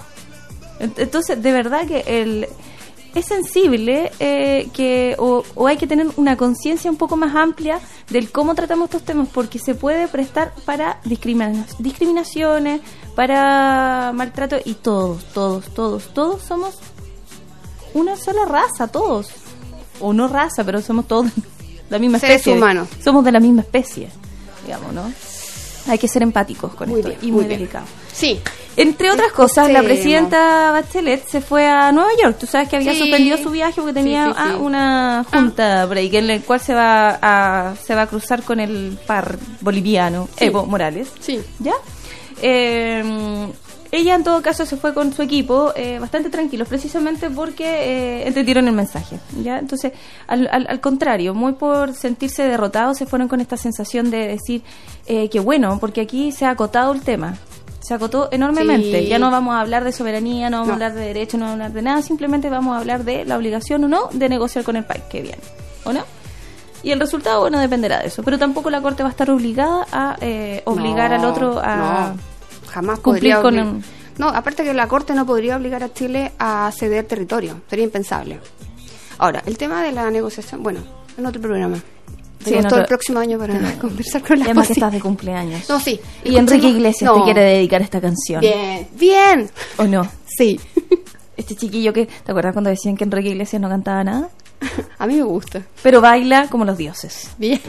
[0.78, 2.46] Ent- Entonces, de verdad que el
[3.16, 7.80] es sensible eh, que o, o hay que tener una conciencia un poco más amplia
[8.10, 12.80] del cómo tratamos estos temas porque se puede prestar para discrimina- discriminaciones,
[13.16, 16.76] para maltrato y todos, todos, todos, todos somos
[17.92, 19.30] una sola raza, todos.
[20.00, 21.26] O no raza, pero somos todos
[21.92, 22.54] la misma Seres especie.
[22.54, 22.88] humanos.
[23.02, 24.08] Somos de la misma especie,
[24.66, 25.12] digamos, ¿no?
[25.88, 27.58] Hay que ser empáticos con Muy esto bien, y muy muy, bien.
[27.60, 27.84] delicado.
[28.12, 28.40] Sí.
[28.76, 32.36] Entre otras cosas, la presidenta Bachelet se fue a Nueva York.
[32.38, 33.00] Tú sabes que había Sí.
[33.00, 37.18] suspendido su viaje porque tenía Sí, ah, una junta break en el cual se va
[37.20, 40.28] a se va a cruzar con el par boliviano.
[40.38, 41.08] Evo Morales.
[41.20, 41.40] Sí.
[41.58, 41.74] ¿Ya?
[42.40, 43.02] Eh,
[43.92, 47.64] ella en todo caso se fue con su equipo eh, bastante tranquilos, precisamente porque
[48.22, 49.20] eh, entendieron el mensaje.
[49.42, 49.58] ¿ya?
[49.58, 49.92] Entonces,
[50.26, 54.62] al, al, al contrario, muy por sentirse derrotados, se fueron con esta sensación de decir
[55.06, 57.36] eh, que bueno, porque aquí se ha acotado el tema.
[57.80, 59.00] Se acotó enormemente.
[59.02, 59.08] Sí.
[59.08, 60.72] Ya no vamos a hablar de soberanía, no vamos No.
[60.72, 63.24] a hablar de derecho, no vamos a hablar de nada, simplemente vamos a hablar de
[63.24, 65.38] la obligación o no de negociar con el país que viene.
[65.84, 66.02] ¿O no?
[66.84, 68.22] Y el resultado, bueno, dependerá de eso.
[68.22, 72.12] Pero tampoco la Corte va a estar obligada a eh, obligar No, al otro a,
[72.14, 72.31] no.
[72.72, 73.42] Jamás Cumplir podría...
[73.42, 73.84] con un-
[74.18, 78.40] No, aparte que la Corte no podría obligar a Chile a ceder territorio, sería impensable.
[79.18, 80.80] Ahora, el tema de la negociación, bueno,
[81.16, 81.78] en otro programa.
[82.44, 85.68] Sí, todo el próximo año para conversar con la Además que estás de cumpleaños.
[85.68, 86.00] No, sí.
[86.24, 87.18] Y Enrique Iglesias No.
[87.18, 88.40] te quiere dedicar esta canción.
[88.40, 89.48] Bien, bien.
[89.76, 90.08] ¿O no?
[90.26, 90.58] Sí.
[91.34, 94.28] Este chiquillo que, ¿te acuerdas cuando decían que Enrique Iglesias no cantaba nada?
[94.98, 95.62] A mí me gusta.
[95.82, 97.30] Pero baila como los dioses.
[97.38, 97.60] Bien.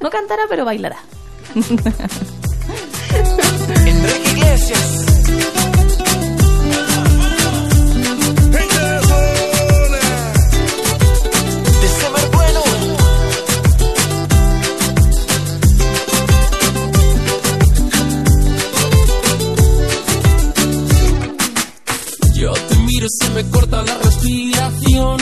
[0.00, 0.96] No cantará, pero bailará.
[4.44, 5.04] Iglesias.
[23.06, 25.18] Se me corta la respiración.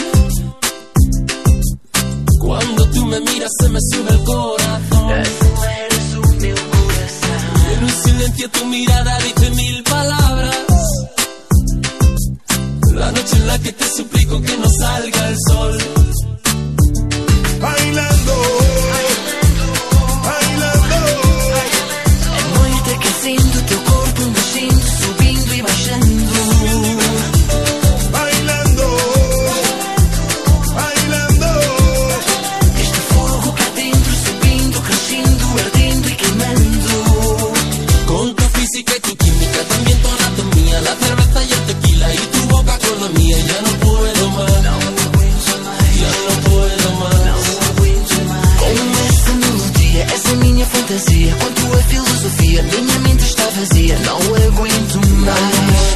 [2.38, 5.81] Cuando tú me miras se me sube el corazón.
[8.22, 10.56] Silencio tu mirada dice mil palabras.
[12.94, 15.78] La noche en la que te suplico que no salga el sol.
[17.60, 18.11] Bailando.
[50.62, 51.34] Minha fantasia.
[51.40, 53.98] Quanto a filosofia, minha mente está vazia.
[53.98, 55.91] Não aguento mais.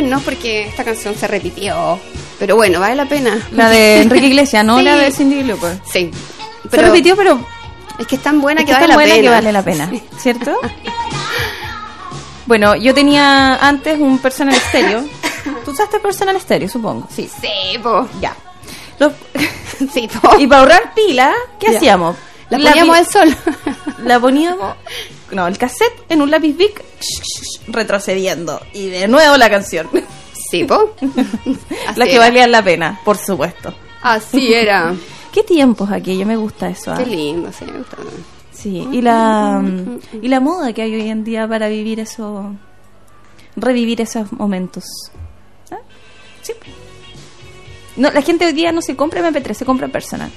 [0.00, 1.98] No, porque esta canción se repitió.
[2.38, 3.38] Pero bueno, vale la pena.
[3.52, 4.84] La de Enrique Iglesias, no Sí.
[4.84, 5.78] la de Cindy Lauper.
[5.90, 6.10] Sí.
[6.70, 7.38] Se repitió, pero
[7.98, 9.62] Es que es tan buena es que que vale tan la buena que vale la
[9.62, 10.52] pena, ¿cierto?
[12.46, 15.04] Bueno, yo tenía antes un personal estéreo.
[15.64, 17.06] ¿Tú usaste personal estéreo, supongo?
[17.14, 17.30] Sí.
[17.40, 18.08] Sí, po.
[18.20, 18.34] Ya.
[18.98, 19.12] Los-
[19.92, 21.78] Sí, Y para ahorrar pila, ¿qué Ya.
[21.78, 22.16] hacíamos?
[22.50, 23.36] La poníamos al sol.
[24.04, 24.74] La poníamos,
[25.32, 26.82] no, el cassette en un lápiz Bic,
[27.72, 28.60] retrocediendo.
[28.72, 29.88] Y de nuevo la canción.
[30.50, 30.94] Sí, po.
[31.96, 32.20] la que era.
[32.20, 33.72] valían la pena, por supuesto.
[34.02, 34.94] Así era.
[35.32, 36.26] ¿Qué tiempos aquello?
[36.26, 36.92] Me gusta eso.
[36.92, 36.98] ¿ah?
[36.98, 37.96] Qué lindo, sí, me gusta.
[38.50, 39.62] Sí, y la,
[40.20, 42.54] y la moda que hay hoy en día para vivir eso,
[43.56, 44.84] revivir esos momentos.
[45.70, 45.78] ¿Ah?
[46.42, 46.52] Sí.
[47.96, 50.30] No, la gente hoy día no se compra MP3, se compra personal.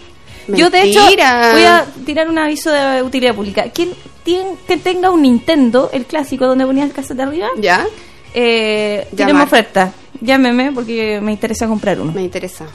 [0.47, 3.65] Yo de hecho voy a tirar un aviso de utilidad pública.
[3.71, 3.89] Quien,
[4.23, 7.85] que tenga un Nintendo, el clásico donde ponía el cassette arriba, ¿Ya?
[8.33, 9.91] eh, tenemos oferta.
[10.21, 12.11] Llámeme porque me interesa comprar uno.
[12.11, 12.65] Me interesa.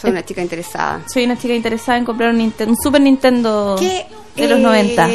[0.00, 1.02] Soy una chica interesada.
[1.12, 4.06] Soy una chica interesada en comprar un, Nintendo, un Super Nintendo ¿Qué?
[4.36, 5.08] de los eh, 90.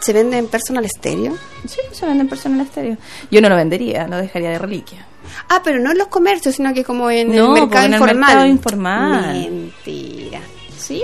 [0.00, 1.34] ¿Se vende en personal stereo?
[1.66, 2.96] Sí, se vende en personal estéreo.
[3.30, 5.06] Yo no lo vendería, lo dejaría de reliquia.
[5.48, 8.00] Ah, pero no en los comercios, sino que como en No, el mercado en el
[8.00, 8.18] informal.
[8.18, 9.34] mercado informal.
[9.34, 10.40] Mentira.
[10.86, 11.02] Sí,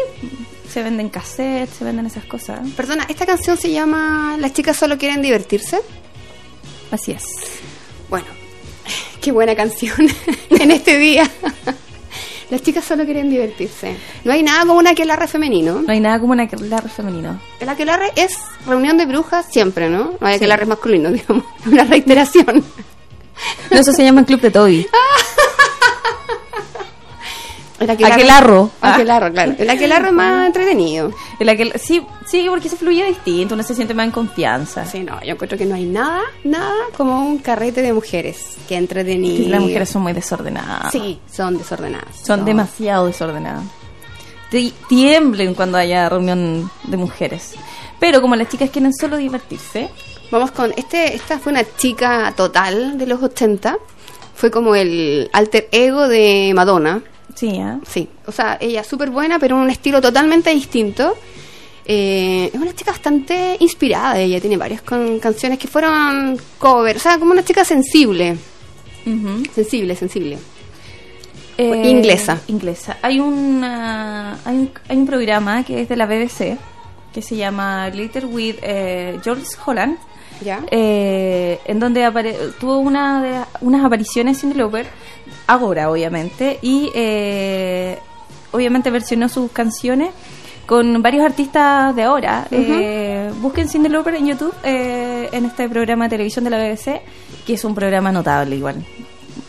[0.70, 2.60] se venden cassettes, se venden esas cosas.
[2.76, 5.80] Perdona, esta canción se llama Las chicas solo quieren divertirse.
[6.90, 7.24] Así es.
[8.10, 8.26] Bueno,
[9.22, 9.96] qué buena canción
[10.50, 11.28] en este día.
[12.50, 13.96] Las chicas solo quieren divertirse.
[14.24, 15.82] No hay nada como un aquelarre femenino.
[15.82, 17.40] No hay nada como un aquelarre femenino.
[17.60, 20.14] El aquelarre es reunión de brujas siempre, ¿no?
[20.20, 20.36] No hay Sí.
[20.38, 21.44] aquelarres masculinos, digamos.
[21.66, 22.64] Una reiteración.
[23.70, 24.86] No, eso se llama el Club de Toby.
[27.80, 28.70] El Aquelarro.
[28.82, 29.54] Aquelarro, claro.
[29.58, 31.10] El aquelarro es más entretenido.
[31.38, 34.84] El aquel- sí, sí, porque se fluye distinto, uno se siente más en confianza.
[34.84, 38.76] Sí, no, yo encuentro que no hay nada, nada como un carrete de mujeres que
[38.76, 39.48] entretenido.
[39.48, 40.92] Las mujeres son muy desordenadas.
[40.92, 42.16] Sí, son desordenadas.
[42.22, 42.46] Son No.
[42.46, 43.64] demasiado desordenadas.
[44.50, 47.54] Ti- Tiemblen cuando haya reunión de mujeres.
[47.98, 49.88] Pero como las chicas quieren solo divertirse,
[50.32, 53.76] Vamos con este, esta fue una chica total de los 80.
[54.36, 57.02] Fue como el alter ego de Madonna.
[57.40, 57.78] Sí, ¿eh?
[57.86, 61.16] Sí, o sea, ella súper buena, pero en un estilo totalmente distinto.
[61.86, 67.00] Eh, es una chica bastante inspirada, ella tiene varias con canciones que fueron cover, o
[67.00, 68.36] sea, como una chica sensible.
[69.54, 70.36] Sensible, sensible.
[71.56, 72.38] Eh, Inglesa.
[72.48, 72.98] Inglesa.
[73.00, 76.58] Hay, una, hay, un, hay un programa que es de la BBC
[77.10, 79.96] que se llama Glitter with eh, George Holland.
[80.42, 80.62] ¿Ya?
[80.70, 82.10] eh, en donde
[82.58, 84.86] tuvo una de, unas apariciones Cindy Lauper,
[85.50, 87.98] ahora obviamente, y eh,
[88.52, 90.10] obviamente versionó sus canciones
[90.66, 92.46] con varios artistas de ahora.
[92.50, 97.02] Eh, busquen Cindy Lauper en YouTube, eh, en este programa de televisión de la BBC,
[97.44, 98.84] que es un programa notable igual.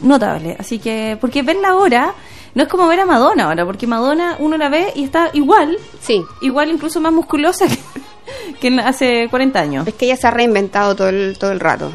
[0.02, 0.56] Notable.
[0.60, 2.16] Así que, porque verla ahora
[2.56, 5.78] no es como ver a Madonna ahora, porque Madonna uno la ve y está igual.
[6.02, 6.24] Sí.
[6.42, 7.66] Igual, incluso más musculosa
[8.60, 9.88] que, hace 40 años.
[9.88, 11.92] Es que ella se ha reinventado todo el, todo el rato,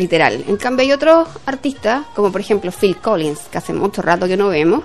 [0.00, 0.42] literal.
[0.48, 4.36] En cambio hay otros artistas, como por ejemplo Phil Collins, que hace mucho rato que
[4.36, 4.82] no vemos.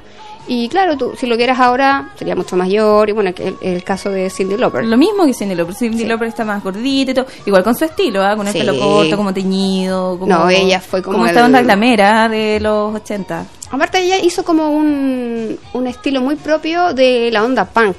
[0.48, 3.10] Y claro, tú, si lo quieras ahora, sería mucho mayor.
[3.10, 4.86] Y bueno, que el, el caso de Cindy Lauper.
[4.86, 5.74] Lo mismo que Cindy Lauper.
[5.74, 7.26] Cindy Lauper está más gordita y todo.
[7.48, 8.36] Igual con su estilo, ¿ah?
[8.36, 8.60] Con el Sí.
[8.60, 10.20] pelo corto, como teñido.
[10.20, 13.44] Como, No, ella fue como esta el- onda glamera de los 80.
[13.72, 17.96] Aparte ella hizo como un, un estilo muy propio de la onda punk,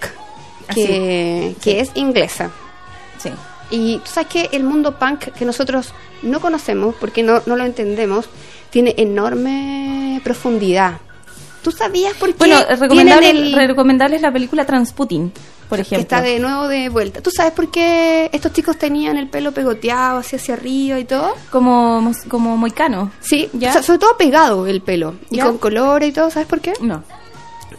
[0.73, 1.57] que, Así.
[1.61, 2.51] que es inglesa.
[3.19, 3.31] Sí.
[3.71, 5.93] Y tú sabes que el mundo punk que nosotros
[6.23, 8.27] no conocemos, porque no, no lo entendemos,
[8.71, 10.99] tiene enorme profundidad.
[11.63, 15.33] ¿Tú sabías por qué Bueno, recomendable, el- recomendable es la película Transputin,
[15.69, 16.03] por que ejemplo.
[16.03, 17.21] está de nuevo de vuelta?
[17.21, 21.35] ¿Tú sabes por qué estos chicos tenían el pelo pegoteado hacia hacia arriba y todo?
[21.51, 23.11] Como, como moicano.
[23.21, 23.71] Sí, ¿Ya?
[23.71, 25.47] o sea, sobre todo pegado el pelo y ¿Ya?
[25.47, 26.73] con colores y todo, ¿sabes por qué?
[26.81, 27.03] No.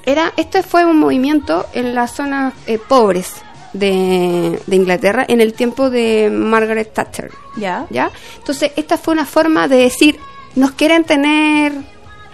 [0.05, 3.35] Era, este fue un movimiento en las zonas eh, pobres
[3.79, 7.31] de, de Inglaterra en el tiempo de Margaret Thatcher.
[7.57, 7.85] ¿Ya?
[7.89, 8.11] ¿Ya?
[8.37, 10.19] Entonces, esta fue una forma de decir,
[10.55, 11.73] nos quieren tener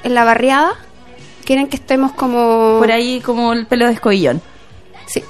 [0.03, 0.73] en la barriada,
[1.45, 2.77] quieren que estemos como...
[2.79, 4.41] Por ahí como el pelo de escobillón.
[5.05, 5.23] Sí.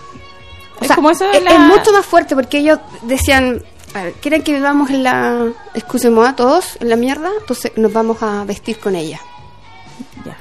[0.79, 3.61] O Es sea, como eso de es, la- es mucho más fuerte porque ellos decían,
[3.93, 5.47] a ver, quieren que vivamos en la...
[5.73, 9.19] Excusemos a todos, en la mierda, entonces nos vamos a vestir con ella.
[10.25, 10.35] Ya.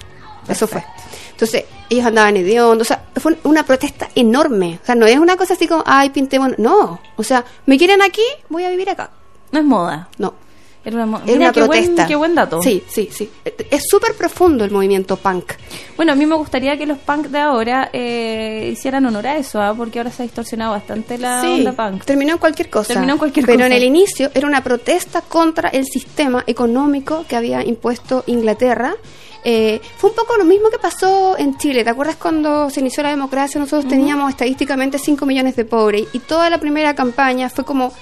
[0.51, 0.85] Eso fue.
[1.31, 4.78] Entonces, ellos andaban hediondos, o sea, fue una protesta enorme.
[4.82, 6.59] O sea, no es una cosa así como, ay, pintemos.
[6.59, 9.11] No, o sea, me quieren aquí, voy a vivir acá.
[9.53, 10.09] No es moda.
[10.18, 10.34] No.
[10.84, 12.07] Era una, qué buen- protesta.
[12.09, 12.61] qué buen dato.
[12.61, 13.30] Sí, sí, sí.
[13.70, 15.53] Es súper profundo el movimiento punk.
[15.95, 19.61] Bueno, a mí me gustaría que los punk de ahora eh, hicieran honor a eso,
[19.62, 19.74] ¿ah?
[19.76, 22.03] porque ahora se ha distorsionado bastante la Sí, onda punk.
[22.05, 22.95] terminó en cualquier cosa.
[22.95, 23.66] Terminó en cualquier Pero cosa.
[23.68, 28.93] en el inicio era una protesta contra el sistema económico que había impuesto Inglaterra.
[29.45, 31.82] Eh, fue un poco lo mismo que pasó en Chile.
[31.84, 33.59] ¿Te acuerdas cuando se inició la democracia?
[33.61, 37.93] Nosotros teníamos estadísticamente 5 millones de pobres y toda la primera campaña fue como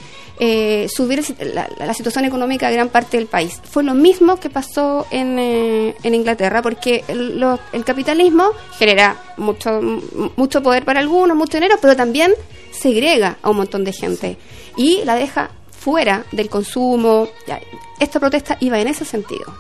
[0.43, 1.23] eh, subir
[1.55, 3.61] la, la situación económica de gran parte del país.
[3.71, 9.17] Fue lo mismo que pasó en, eh, en Inglaterra, porque el, lo- el capitalismo genera
[9.37, 9.81] mucho,
[10.37, 12.33] mucho poder para algunos, mucho dinero, pero también
[12.71, 14.39] segrega a un montón de gente
[14.77, 17.29] y la deja fuera del consumo.
[17.99, 19.55] Esta protesta iba en ese sentido.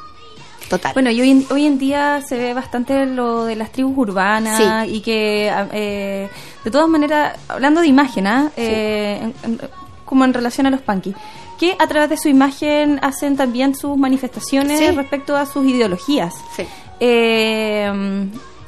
[0.70, 0.92] Total.
[0.94, 4.86] Bueno, y hoy en, hoy en día se ve bastante lo de las tribus urbanas
[4.88, 6.28] y que, a- eh,
[6.64, 8.50] de todas maneras, hablando de imagen, ¿ah?
[8.56, 9.60] Eh, en- en-
[10.04, 11.12] como en relación a los punky,
[11.58, 14.90] que a través de su imagen hacen también sus manifestaciones Sí.
[14.92, 16.34] respecto a sus ideologías.
[17.00, 17.90] Eh,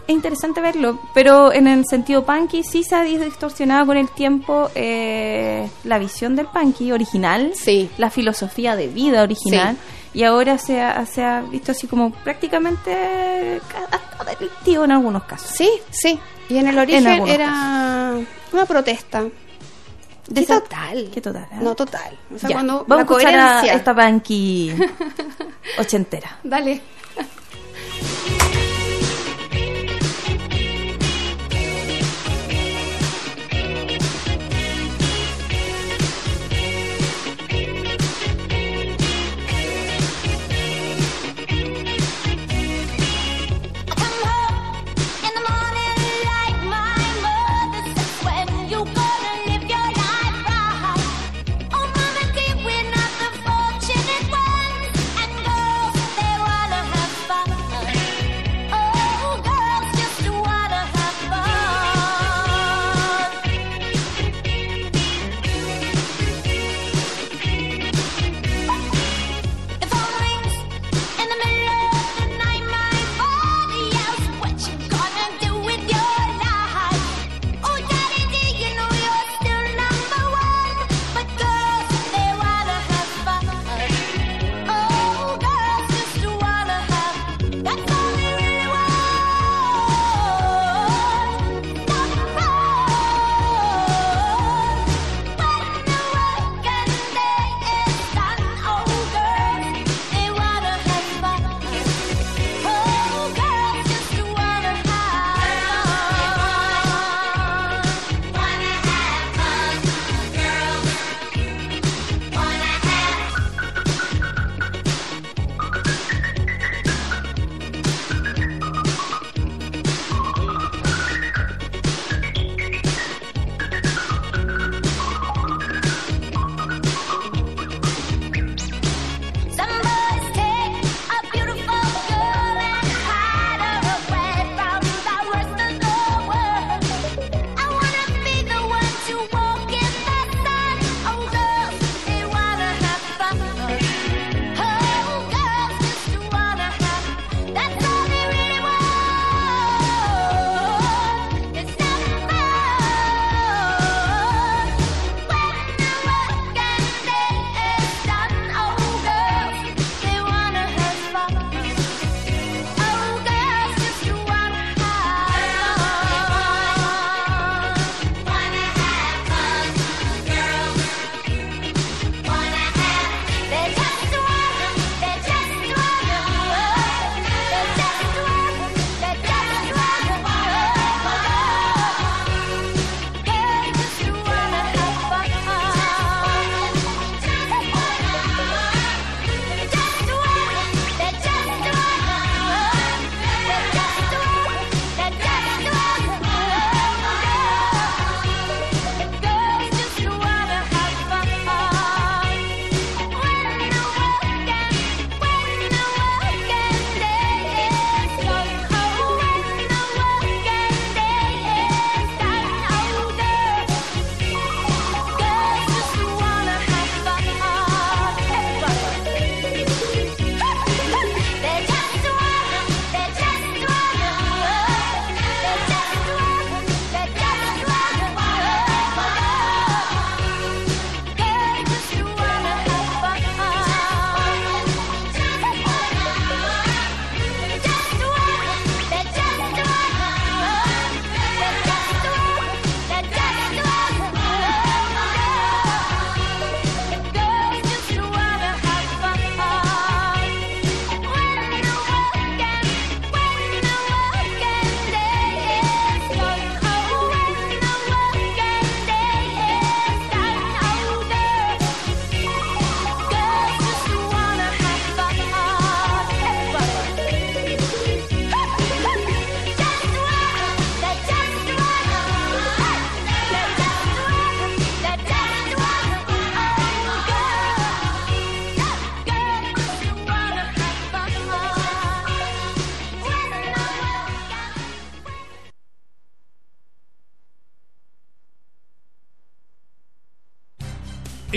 [0.07, 4.69] es interesante verlo, pero en el sentido punky sí se ha distorsionado con el tiempo
[4.75, 7.53] eh, la visión del punky original,
[7.99, 9.77] la filosofía de vida original,
[10.15, 13.61] y ahora se ha, se ha visto así como prácticamente
[13.91, 15.49] hasta delictivo en algunos casos.
[15.55, 16.19] Sí, sí.
[16.49, 18.15] Y en el origen era
[18.53, 19.23] una protesta.
[19.23, 21.11] De ¿Qué esa- total?
[21.13, 21.47] ¿Qué total?
[21.51, 21.59] ah?
[21.61, 22.17] No total.
[22.35, 23.75] O sea, Ya, cuando Vamos la a escuchar a coherencia.
[23.75, 24.73] esta punky
[25.79, 26.39] ochentera.
[26.45, 26.81] Dale.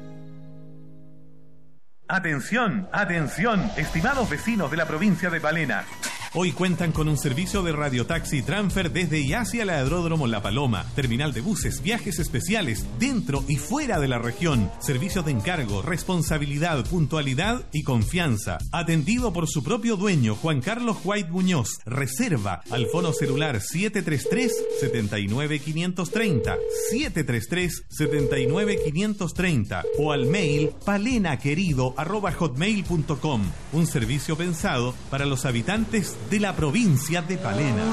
[2.09, 5.85] Atención, atención, estimados vecinos de la provincia de Palena.
[6.33, 10.87] Hoy cuentan con un servicio de radiotaxi transfer desde y hacia el aeródromo La Paloma,
[10.95, 16.89] terminal de buses, viajes especiales dentro y fuera de la región, servicios de encargo, responsabilidad,
[16.89, 18.59] puntualidad y confianza.
[18.71, 21.81] Atendido por su propio dueño, Juan Carlos White Muñoz.
[21.85, 26.59] Reserva al fono celular 733-79530,
[26.93, 33.43] 733-79530 o al mail palenaquerido.hotmail.com.
[33.73, 37.85] Un servicio pensado para los habitantes de la provincia de Palena.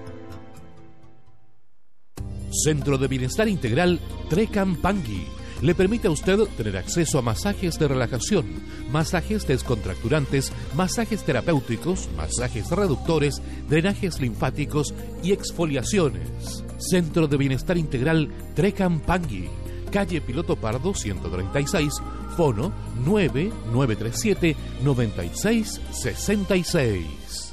[2.51, 3.97] Centro de Bienestar Integral
[4.29, 5.25] Trecam Pangui
[5.61, 8.47] le permite a usted tener acceso a masajes de relajación,
[8.91, 13.39] masajes descontracturantes, masajes terapéuticos, masajes reductores,
[13.69, 16.63] drenajes linfáticos y exfoliaciones.
[16.77, 19.47] Centro de Bienestar Integral Trecam Pangui,
[19.91, 21.93] calle Piloto Pardo 136,
[22.35, 22.73] fono
[23.05, 27.50] 9937 9666.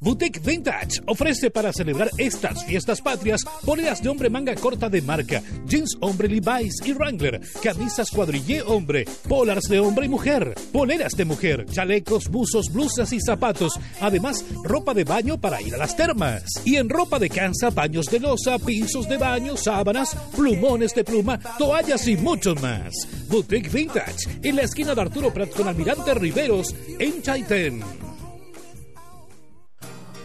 [0.00, 5.42] Boutique Vintage ofrece para celebrar estas fiestas patrias poleras de hombre manga corta de marca,
[5.66, 11.24] jeans hombre Levi's y Wrangler, camisas cuadrillé hombre, polars de hombre y mujer, poleras de
[11.24, 16.44] mujer, chalecos, buzos, blusas y zapatos, además ropa de baño para ir a las termas.
[16.64, 21.40] Y en ropa de cansa, baños de losa, pisos de baño, sábanas, plumones de pluma,
[21.58, 22.94] toallas y mucho más.
[23.28, 28.17] Boutique Vintage en la esquina de Arturo Prat con Almirante Riveros en Chaitén.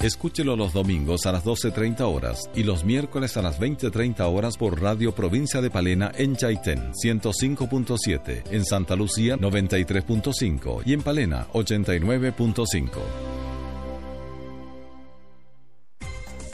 [0.00, 4.80] Escúchelo los domingos a las 12.30 horas y los miércoles a las 20.30 horas por
[4.80, 12.90] Radio Provincia de Palena en Chaitén 105.7, en Santa Lucía 93.5 y en Palena 89.5.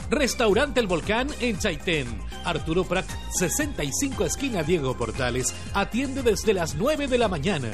[0.09, 2.07] Restaurante El Volcán en Chaitén.
[2.45, 3.05] Arturo Prat,
[3.37, 5.53] 65 esquina Diego Portales.
[5.73, 7.71] Atiende desde las 9 de la mañana.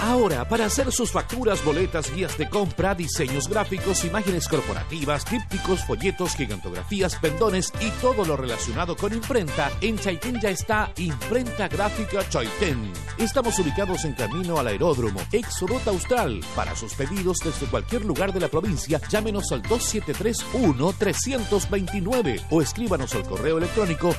[0.01, 6.35] Ahora, para hacer sus facturas, boletas, guías de compra, diseños gráficos, imágenes corporativas, trípticos, folletos,
[6.35, 12.93] gigantografías, pendones y todo lo relacionado con imprenta, en Chaitén ya está Imprenta Gráfica Chaitén.
[13.19, 16.41] Estamos ubicados en camino al aeródromo, ex austral.
[16.55, 23.23] Para sus pedidos desde cualquier lugar de la provincia, llámenos al 2731-329 o escríbanos al
[23.25, 24.15] correo electrónico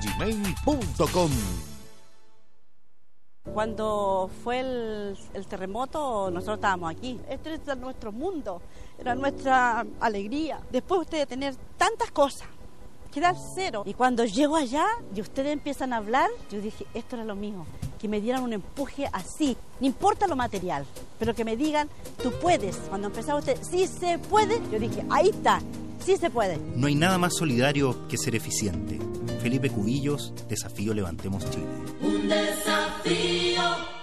[0.00, 1.69] gmail.com
[3.44, 7.18] Cuando fue el, terremoto, nosotros estábamos aquí.
[7.28, 8.60] Este era nuestro mundo,
[8.98, 10.60] era nuestra alegría.
[10.70, 12.46] Después usted de tener tantas cosas,
[13.12, 13.82] quedar cero.
[13.86, 17.66] Y cuando llego allá y ustedes empiezan a hablar, yo dije, esto era lo mío.
[17.98, 20.86] Que me dieran un empuje así, no importa lo material,
[21.18, 21.88] pero que me digan,
[22.22, 22.76] tú puedes.
[22.88, 25.60] Cuando empezaba usted, sí se puede, yo dije, ahí está,
[26.04, 26.58] sí se puede.
[26.76, 28.98] No hay nada más solidario que ser eficiente.
[29.42, 31.66] Felipe Cubillos, Desafío Levantemos Chile.
[32.02, 33.99] Un desafío.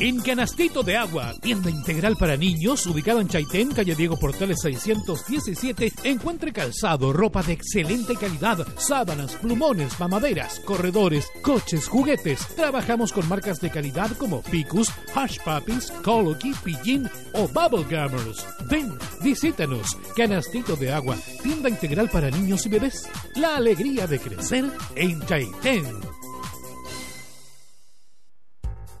[0.00, 5.92] En Canastito de Agua, tienda integral para niños, ubicado en Chaitén, calle Diego Portales 617,
[6.04, 12.46] encuentre calzado, ropa de excelente calidad, sábanas, plumones, mamaderas, corredores, coches, juguetes.
[12.54, 18.46] Trabajamos con marcas de calidad como Picus, Hush Puppies, Colocky, Pillín o Bubble Gummers.
[18.70, 19.96] Ven, visítanos.
[20.16, 23.08] Canastito de Agua, tienda integral para niños y bebés.
[23.34, 24.64] La alegría de crecer
[24.94, 26.17] en Chaitén.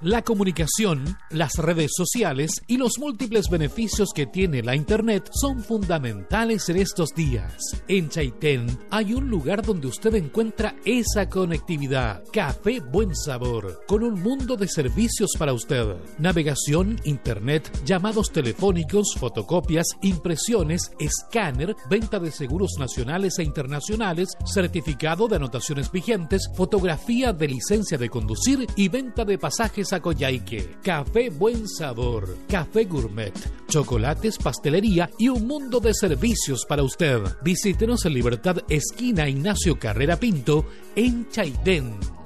[0.02, 6.68] La comunicación, las redes sociales y los múltiples beneficios que tiene la Internet son fundamentales
[6.68, 7.56] en estos días.
[7.88, 12.22] En Chaitén hay un lugar donde usted encuentra esa conectividad.
[12.32, 15.96] Café Buen Sabor, con un mundo de servicios para usted.
[16.18, 25.36] Navegación, Internet, llamados telefónicos, fotocopias, impresiones, escáner, venta de seguros nacionales e internacionales, certificado de
[25.36, 30.76] anotaciones vigentes, fotografía de licencia de conducir y venta de pasajes a Coyhaique.
[30.82, 33.32] Café Buen Sabor, Café Gourmet,
[33.68, 37.20] chocolates, pastelería y un mundo de servicios para usted.
[37.42, 42.17] Visítenos en Libertad Esquina Ignacio Carrera Pinto en Chaitén.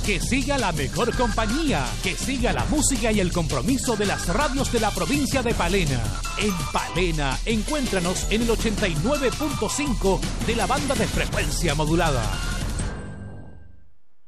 [0.04, 4.70] Que siga la mejor compañía, que siga la música y el compromiso de las radios
[4.70, 6.02] de la provincia de Palena.
[6.38, 12.22] En Palena, encuéntranos en el 89.5 de la banda de frecuencia modulada.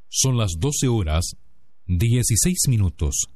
[0.09, 1.37] Son las 12 horas
[1.87, 3.36] 16 minutos.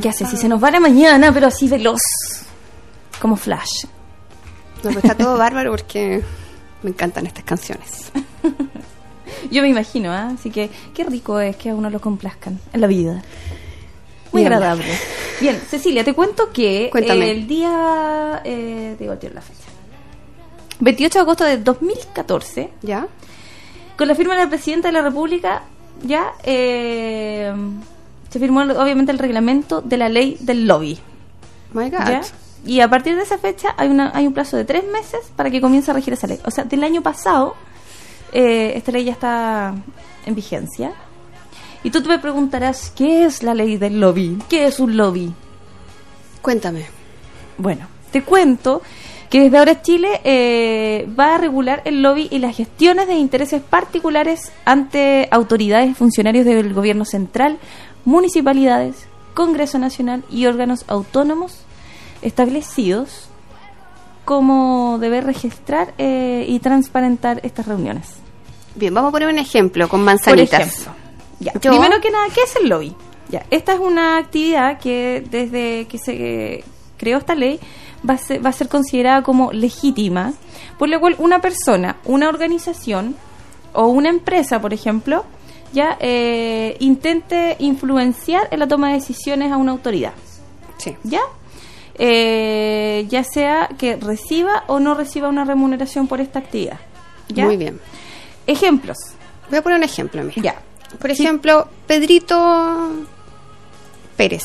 [0.00, 2.00] Ya sé, si se nos va la mañana, pero así veloz.
[3.20, 3.84] Como Flash.
[4.82, 6.22] No, pero está todo bárbaro porque
[6.82, 8.10] me encantan estas canciones.
[9.50, 10.30] Yo me imagino, ¿ah?
[10.34, 13.22] Así que qué rico es que a uno lo complazcan en la vida.
[14.32, 14.52] Muy Bien.
[14.52, 14.86] agradable.
[15.40, 17.30] Bien, Cecilia, te cuento que Cuéntame.
[17.30, 18.40] el día.
[18.44, 19.58] Eh, te digo tiro la fecha.
[20.80, 22.70] 28 de agosto de 2014.
[22.82, 23.06] ¿Ya?
[23.98, 25.62] Con la firma de la presidenta de la República,
[26.02, 26.32] ya.
[26.42, 27.52] eh,
[28.30, 30.98] se firmó obviamente el reglamento de la ley del lobby.
[31.72, 31.98] My God.
[32.08, 32.22] ¿Ya?
[32.64, 35.50] Y a partir de esa fecha hay, una, hay un plazo de tres meses para
[35.50, 36.38] que comience a regir esa ley.
[36.44, 37.56] O sea, del año pasado,
[38.32, 39.74] eh, esta ley ya está
[40.26, 40.92] en vigencia.
[41.82, 44.38] Y tú te preguntarás, ¿qué es la ley del lobby?
[44.48, 45.32] ¿Qué es un lobby?
[46.42, 46.84] Cuéntame.
[47.56, 48.82] Bueno, te cuento
[49.30, 53.62] que desde ahora Chile eh, va a regular el lobby y las gestiones de intereses
[53.62, 57.58] particulares ante autoridades y funcionarios del gobierno central,
[58.04, 61.60] municipalidades, Congreso Nacional y órganos autónomos
[62.22, 63.28] establecidos
[64.24, 68.08] como deber registrar eh, y transparentar estas reuniones.
[68.74, 70.60] Bien, vamos a poner un ejemplo con manzanitas.
[70.60, 70.92] Por ejemplo,
[71.40, 72.94] ya, Yo- Primero que nada, ¿qué es el lobby?
[73.28, 76.12] Ya, esta es una actividad que desde que se
[76.56, 76.64] eh,
[76.98, 77.58] creó esta ley
[78.08, 80.32] va a, ser, va a ser considerada como legítima,
[80.78, 83.16] por lo cual una persona, una organización
[83.72, 85.24] o una empresa, por ejemplo,
[85.72, 90.12] ya eh, intente influenciar en la toma de decisiones a una autoridad.
[90.78, 90.96] Sí.
[91.04, 91.20] ¿Ya?
[91.94, 96.78] Eh, ya sea que reciba o no reciba una remuneración por esta actividad.
[97.28, 97.44] ¿Ya?
[97.44, 97.80] Muy bien.
[98.46, 98.96] Ejemplos.
[99.48, 100.42] Voy a poner un ejemplo, mira.
[100.42, 100.62] Ya.
[100.98, 103.06] Por ejemplo, Pedrito
[104.16, 104.44] Pérez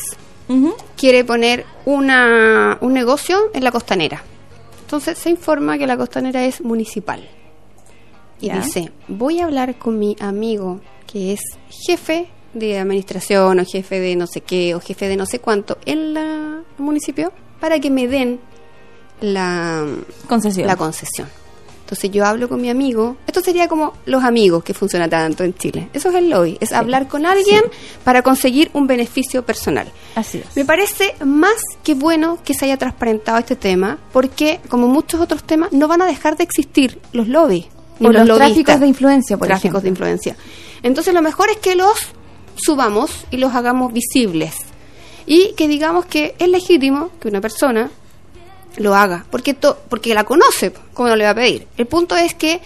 [0.96, 4.22] quiere poner una, un negocio en la costanera.
[4.82, 7.28] Entonces se informa que la costanera es municipal.
[8.40, 8.60] Y Ya.
[8.60, 11.40] dice, voy a hablar con mi amigo que es
[11.86, 15.78] jefe de administración o jefe de no sé qué o jefe de no sé cuánto
[15.86, 18.38] en la el municipio para que me den
[19.20, 19.86] la
[20.28, 20.66] Concesión.
[20.66, 21.28] La concesión.
[21.80, 23.16] Entonces yo hablo con mi amigo.
[23.28, 25.88] Esto sería como los amigos que funciona tanto en Chile.
[25.92, 26.58] Eso es el lobby.
[26.60, 27.62] Es hablar con alguien
[28.02, 29.86] para conseguir un beneficio personal.
[30.16, 30.56] Así es.
[30.56, 31.54] Me parece más
[31.84, 36.02] que bueno que se haya transparentado este tema, porque como muchos otros temas, no van
[36.02, 37.66] a dejar de existir los lobbies.
[38.00, 39.82] O los tráficos de influencia, por Tráficos ejemplo.
[39.82, 40.36] de influencia.
[40.82, 41.94] Entonces lo mejor es que los
[42.56, 44.54] subamos y los hagamos visibles.
[45.26, 47.90] Y que digamos que es legítimo que una persona
[48.76, 51.66] lo haga, porque to- porque la conoce, ¿cómo no le va a pedir?
[51.76, 52.60] El punto es que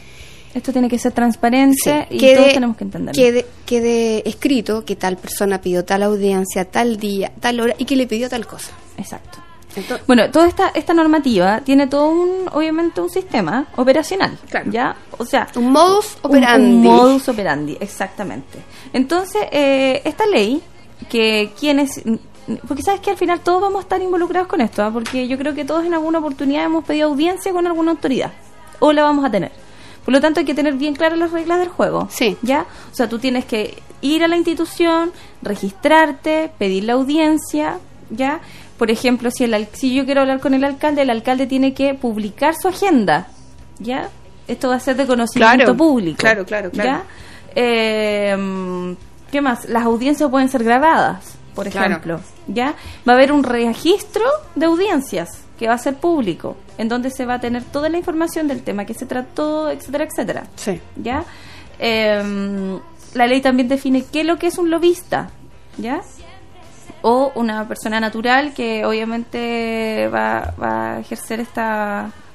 [0.53, 3.17] Esto tiene que ser transparente Sí, y quede- todos tenemos que entenderlo.
[3.23, 7.95] quede, quede escrito que tal persona pidió tal audiencia, tal día, tal hora y que
[7.95, 8.73] le pidió tal cosa.
[8.99, 9.39] Exacto.
[10.07, 14.39] Bueno, toda esta, esta normativa tiene todo un, obviamente, un sistema operacional.
[14.67, 14.97] ¿Ya?
[15.19, 15.49] O sea.
[15.57, 16.67] Un modus operandi.
[16.67, 18.59] Un, modus operandi, exactamente.
[18.93, 20.63] Entonces, eh, esta ley,
[21.09, 22.03] que quienes.
[22.67, 24.91] Porque sabes que al final todos vamos a estar involucrados con esto, ¿ah?
[24.93, 28.33] porque yo creo que todos en alguna oportunidad hemos pedido audiencia con alguna autoridad.
[28.81, 29.53] O la vamos a tener.
[30.05, 32.09] Por lo tanto, hay que tener bien claras las reglas del juego.
[32.11, 32.37] Sí.
[32.43, 32.67] ¿Ya?
[32.91, 37.79] O sea, tú tienes que ir a la institución, registrarte, pedir la audiencia,
[38.11, 38.41] ¿ya?
[38.81, 41.93] Por ejemplo, si, el, si yo quiero hablar con el alcalde, el alcalde tiene que
[41.93, 43.29] publicar su agenda,
[43.79, 44.09] ¿ya?
[44.49, 46.17] Esto va a ser de conocimiento Claro, público.
[46.17, 46.89] claro, claro, claro.
[46.91, 47.03] ¿ya?
[47.55, 48.97] Eh,
[49.31, 49.69] ¿Qué más?
[49.69, 51.89] Las audiencias pueden ser grabadas, por Claro.
[51.91, 52.75] ejemplo, ¿ya?
[53.07, 54.25] Va a haber un registro
[54.55, 55.29] de audiencias
[55.59, 58.63] que va a ser público, en donde se va a tener toda la información del
[58.63, 60.45] tema que se trató, etcétera, etcétera.
[60.57, 60.81] Sí.
[60.97, 61.23] ¿Ya?
[61.79, 62.79] Eh,
[63.13, 65.29] la ley también define qué es lo que es un lobista,
[65.77, 66.01] ¿ya?
[67.03, 71.63] O una persona natural que obviamente va, va a ejercer esta,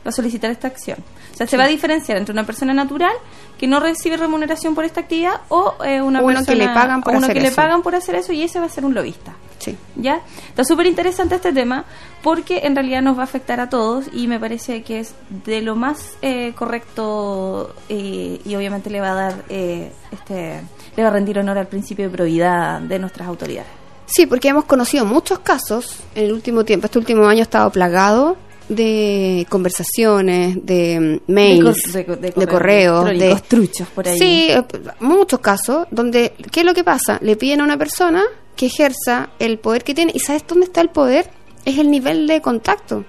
[0.05, 0.97] va a solicitar esta acción.
[1.33, 3.11] O sea, se va a diferenciar entre una persona natural
[3.57, 7.01] que no recibe remuneración por esta actividad o eh, una Uno persona que le pagan
[7.01, 7.55] por uno hacer que le eso.
[7.57, 9.33] pagan por hacer eso y ese va a ser un lobista.
[9.59, 9.77] Sí.
[9.95, 10.21] ¿Ya?
[10.47, 11.83] Está súper interesante este tema
[12.21, 15.61] porque en realidad nos va a afectar a todos y me parece que es de
[15.61, 20.61] lo más eh, correcto eh, y obviamente le va a dar, eh, este,
[20.95, 23.84] le va a rendir honor al principio de probidad de nuestras autoridades.
[24.05, 26.85] Sí, porque hemos conocido muchos casos en el último tiempo.
[26.85, 28.37] Este último año ha estado plagado
[28.69, 34.17] de conversaciones, de mm, mails, De de, de- de correos de truchos por ahí.
[34.17, 34.63] Sí, eh,
[34.99, 37.19] muchos casos donde ¿qué es lo que pasa?
[37.21, 38.23] Le piden a una persona
[38.55, 41.29] que ejerza el poder que tiene y ¿sabes dónde está el poder?
[41.65, 43.05] Es el nivel de contacto.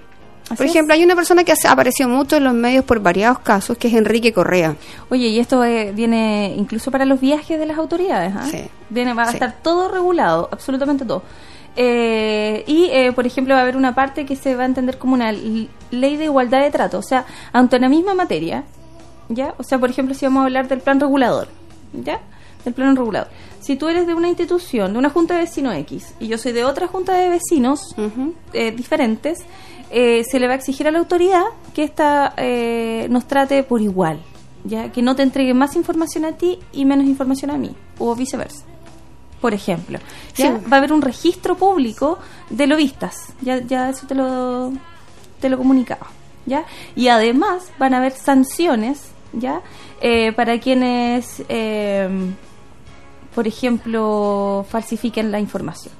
[0.49, 0.71] Así Por es.
[0.71, 3.89] ejemplo, hay una persona que ha aparecido mucho en los medios por variados casos, que
[3.89, 4.75] es Enrique Correa.
[5.09, 8.45] Oye, y esto eh, viene incluso para los viajes de las autoridades, ¿ah?
[8.49, 8.63] Sí.
[8.89, 9.33] Viene, va a Sí.
[9.33, 11.23] estar todo regulado, absolutamente todo.
[11.75, 14.97] Eh, y, eh, por ejemplo, va a haber una parte que se va a entender
[14.97, 18.63] como una ley de igualdad de trato, o sea, en la misma materia,
[19.29, 19.53] ¿ya?
[19.57, 21.49] O sea, por ejemplo, si vamos a hablar del plan regulador,
[21.93, 22.19] ¿ya?
[22.65, 23.29] Del plan regulador.
[23.59, 26.53] si tú eres de una institución, de una junta de vecinos X, y yo soy
[26.53, 27.81] de otra junta de vecinos
[28.53, 29.39] eh, diferentes,
[29.89, 31.43] eh, se le va a exigir a la autoridad
[31.73, 34.19] que esta eh, nos trate por igual,
[34.63, 38.15] ya que no te entregue más información a ti y menos información a mí, o
[38.15, 38.65] viceversa.
[39.41, 39.99] Por ejemplo,
[40.35, 40.57] ¿ya?
[40.57, 40.65] Sí.
[40.71, 42.17] va a haber un registro público
[42.49, 44.73] de lobistas, ya, ya eso te lo,
[45.39, 46.07] te lo comunicaba,
[46.45, 46.65] ¿ya?
[46.95, 49.61] Y además van a haber sanciones, ¿ya?
[50.01, 52.09] Eh, para quienes, eh,
[53.33, 55.93] por ejemplo, falsifiquen la información.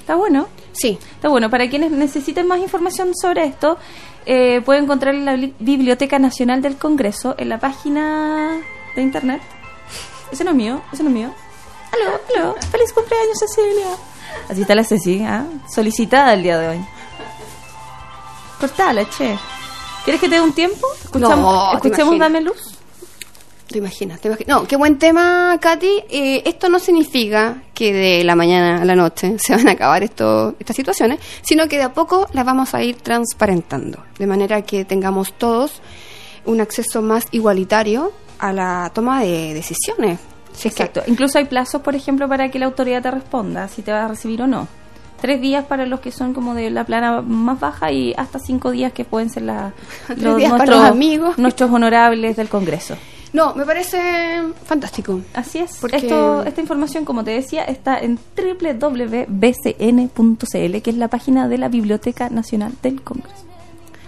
[0.00, 0.48] ¿Está bueno?
[0.72, 0.98] Sí.
[1.14, 1.50] Está bueno.
[1.50, 3.78] Para quienes necesiten más información sobre esto,
[4.26, 8.60] eh, pueden encontrar en la Bibli- Biblioteca Nacional del Congreso, en la página
[8.96, 9.40] de internet.
[10.30, 11.30] Ese no es mío, ese no es mío.
[11.92, 12.54] Aló, aló.
[12.70, 13.86] Feliz cumpleaños, Cecilia.
[14.48, 15.44] Así está la Ceci, ¿ah?
[15.68, 16.84] solicitada el día de hoy.
[18.60, 19.36] Cortala, che.
[20.04, 20.86] ¿Quieres que te dé un tiempo?
[21.02, 22.18] Escuchamos, No, escuchemos.
[22.18, 22.69] Dame Luz.
[23.70, 24.48] Te imaginas, te imaginas.
[24.48, 26.02] No, qué buen tema, Katy.
[26.10, 30.02] Eh, esto no significa que de la mañana a la noche se van a acabar
[30.02, 34.62] esto, estas situaciones, sino que de a poco las vamos a ir transparentando, de manera
[34.62, 35.80] que tengamos todos
[36.46, 40.18] un acceso más igualitario a la toma de decisiones.
[40.60, 41.02] Que- Exacto.
[41.06, 44.08] Incluso hay plazos, por ejemplo, para que la autoridad te responda si te va a
[44.08, 44.66] recibir o no.
[45.20, 48.70] Tres días para los que son como de la plana más baja y hasta cinco
[48.72, 49.72] días que pueden ser la,
[50.16, 50.42] los
[50.84, 51.38] amigos.
[51.38, 52.96] nuestros honorables del Congreso.
[53.32, 55.20] No, me parece fantástico.
[55.34, 55.76] Así es.
[55.80, 59.28] Porque- Esto, esta información, como te decía, está en www.bcn.cl,
[60.82, 63.44] que es la página de la Biblioteca Nacional del Congreso.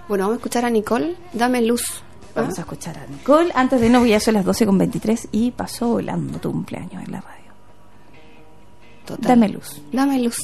[0.08, 1.14] Bueno, vamos a escuchar a Nicole.
[1.32, 2.02] Dame luz.
[2.34, 3.52] Vamos a escuchar a Nicole.
[3.54, 7.42] Antes de no, ya son las 12.23 y pasó volando tu cumpleaños en la radio.
[9.04, 9.28] Total.
[9.28, 9.82] Dame luz.
[9.92, 10.36] Dame luz.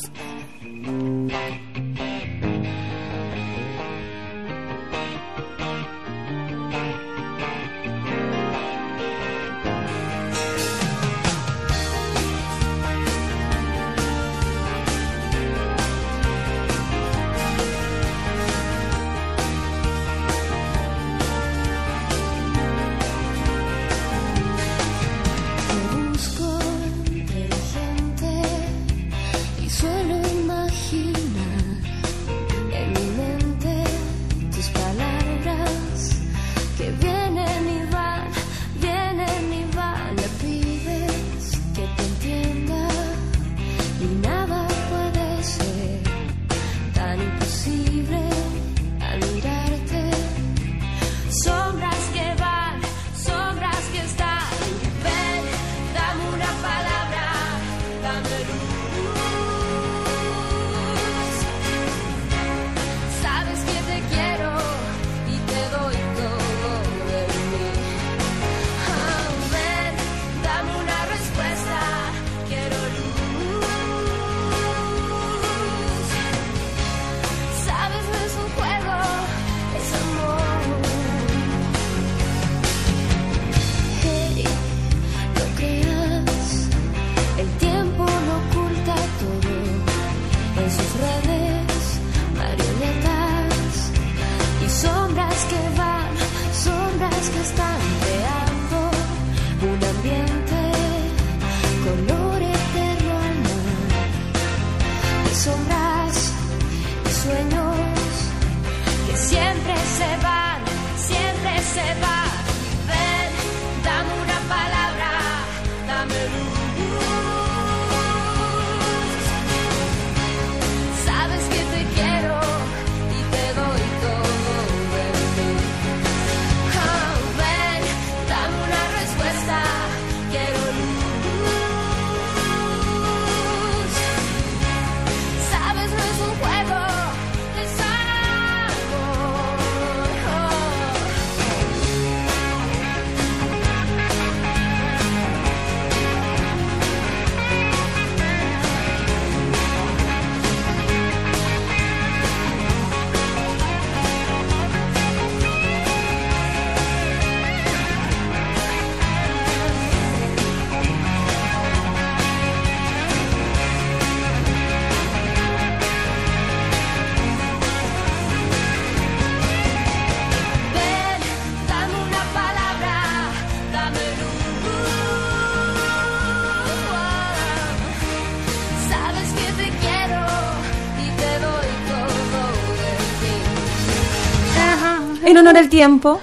[185.68, 186.18] Al tiempo.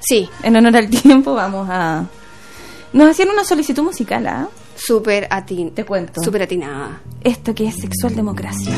[0.00, 0.28] Sí.
[0.42, 2.04] En honor al tiempo vamos a
[2.94, 4.48] Nos hacían una solicitud musical, ¿ah?
[4.76, 6.22] Súper atin Te cuento.
[6.22, 7.00] súper atinada.
[7.22, 8.72] Esto que es sexual democracia.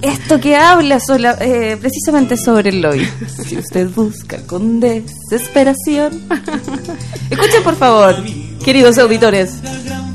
[0.00, 3.06] Esto que habla sola- eh, precisamente sobre el lobby.
[3.46, 6.22] Si usted busca con desesperación.
[7.30, 8.14] Escuchen, por favor,
[8.64, 9.54] queridos auditores.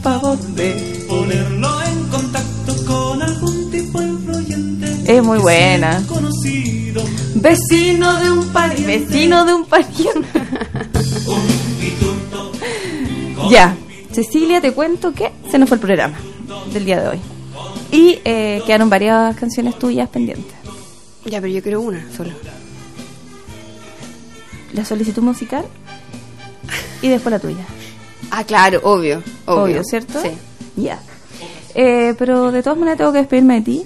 [0.01, 5.17] Favor de Ponerlo en contacto con algún tipo influyente.
[5.17, 6.01] Es muy buena.
[7.41, 8.85] Vecino de un pariente.
[8.99, 10.41] Vecino de un pariente.
[13.49, 13.75] ya,
[14.11, 16.19] Cecilia, te cuento que se nos fue el programa
[16.71, 17.19] del día de hoy.
[17.91, 20.53] Y eh, quedaron varias canciones tuyas pendientes.
[21.25, 22.31] Ya, pero yo quiero una solo.
[24.73, 25.65] La solicitud musical
[27.01, 27.65] y después la tuya.
[28.29, 29.23] Ah, claro, obvio.
[29.45, 30.21] Obvio, Obvio, ¿cierto?
[30.21, 30.29] Sí.
[30.75, 30.99] Ya.
[31.73, 33.83] Eh, pero de todas maneras tengo que despedirme de ti.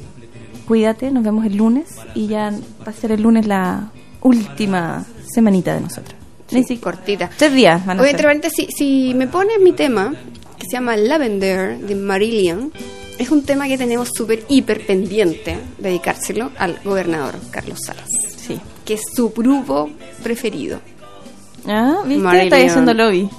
[0.67, 2.51] Cuídate, nos vemos el lunes y ya
[2.85, 6.15] va a ser el lunes la última semanita de nosotros.
[6.47, 7.29] Sí, cortita.
[7.35, 8.51] Tres días van a Oye, ser.
[8.51, 10.13] si, si me pones mi tema,
[10.57, 12.71] que se llama Lavender, de Marillion,
[13.17, 18.09] es un tema que tenemos súper hiper pendiente, dedicárselo al gobernador Carlos Salas.
[18.37, 18.59] Sí.
[18.83, 19.89] Que es su grupo
[20.23, 20.79] preferido.
[21.67, 22.23] Ah, ¿viste?
[22.23, 22.53] Marillion.
[22.53, 23.29] Está haciendo lobby.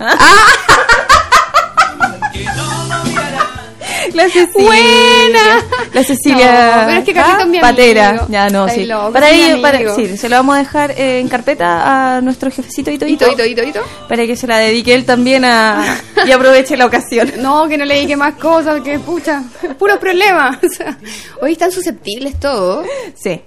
[4.17, 4.67] La Cecilia.
[4.67, 5.65] ¡Buena!
[5.93, 6.77] La Cecilia.
[6.77, 8.27] No, pero es que Carlito es mi Patera.
[8.29, 8.87] Ya, no, sí.
[8.87, 12.51] loco, para ello, para, sí, se lo vamos a dejar eh, en carpeta a nuestro
[12.51, 13.31] jefecito Ito Ito.
[13.31, 13.81] Ito, Ito, Ito.
[14.09, 17.31] Para que se la dedique él también a, y aproveche la ocasión.
[17.47, 19.43] No, que no le dedique más cosas, que pucha,
[19.79, 20.59] puro problema.
[20.67, 20.99] O sea,
[21.41, 22.87] hoy están susceptibles todos.
[23.15, 23.41] Sí,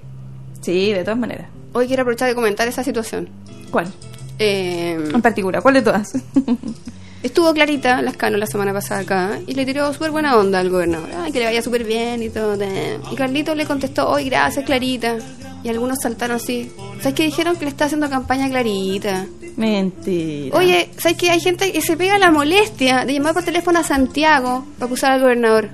[0.61, 1.47] sí, de todas maneras.
[1.73, 3.27] Hoy quiero aprovechar de comentar esa situación.
[3.71, 3.91] ¿Cuál?
[4.37, 6.13] Eh, En particular, ¿cuál de todas?
[7.21, 11.09] Estuvo Clarita Lascano la semana pasada acá y le tiró súper buena onda al gobernador.
[11.17, 12.57] Ay, que le vaya súper bien y todo.
[13.11, 15.17] Y Carlito le contestó, hoy gracias Clarita.
[15.61, 16.71] Y algunos saltaron así.
[16.99, 17.57] ¿Sabes qué dijeron?
[17.57, 19.25] Que le está haciendo campaña a Clarita.
[19.57, 20.57] Mentira.
[20.57, 21.31] Oye, ¿sabes qué?
[21.31, 25.11] Hay gente que se pega la molestia de llamar por teléfono a Santiago para acusar
[25.11, 25.69] al gobernador.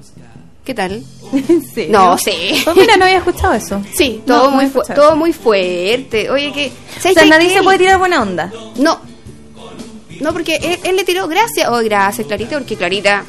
[0.63, 1.03] ¿Qué tal?
[1.89, 2.61] No, sí.
[2.63, 3.81] Pues mira, no había escuchado eso.
[3.93, 6.29] Sí, No, todo, no muy escuchado todo muy fuerte.
[6.29, 6.71] Oye, que...
[7.21, 8.51] O nadie Que se puede tirar buena onda.
[8.77, 8.99] No.
[10.19, 11.67] No, porque él, él le tiró gracias.
[11.69, 13.25] Oh, gracias, Clarita, porque Clarita,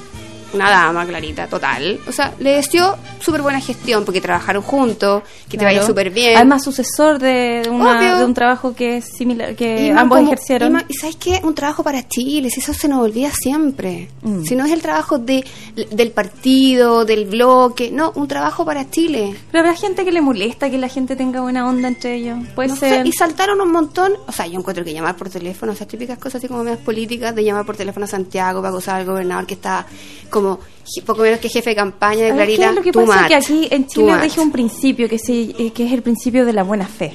[0.56, 2.00] una dama, Clarita, total.
[2.08, 5.76] O sea, le deseó súper buena gestión porque trabajaron juntos, que te Claro.
[5.76, 6.36] vaya súper bien.
[6.36, 10.68] Además, sucesor de, una- de un trabajo que es similar, que Y ambos como- ejercieron.
[10.68, 11.40] Y, más- y sabes qué?
[11.44, 14.08] Un trabajo para Chile, si eso se nos olvida siempre.
[14.22, 14.44] Mm.
[14.44, 15.44] Si no es el trabajo de,
[15.90, 19.34] del partido, del bloque, no, un trabajo para Chile.
[19.50, 22.38] Pero habrá gente que le molesta que la gente tenga buena onda entre ellos.
[22.54, 23.06] Puede No sé, ser.
[23.06, 24.12] y saltaron un montón.
[24.26, 27.34] O sea, yo encuentro que llamar por teléfono, esas típicas cosas así como medias políticas,
[27.34, 29.86] de llamar por teléfono a Santiago para acusar al gobernador que está
[30.30, 30.45] como
[30.84, 32.70] je- poco menos que jefe de campaña de A ver, ¿qué Clarita.
[32.70, 33.20] es lo que pasa?
[33.22, 36.44] much, que aquí en Chile rige un principio que, se, eh, que es el principio
[36.44, 37.12] de la buena fe.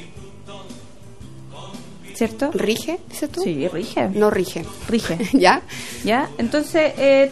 [2.14, 2.52] ¿Cierto?
[2.54, 3.42] ¿Rige, dices tú?
[3.42, 4.10] Sí, rige.
[4.10, 4.64] No rige.
[4.88, 5.18] Rige.
[5.34, 5.62] ¿Ya?
[6.04, 6.30] ¿Ya?
[6.38, 7.32] Entonces, eh,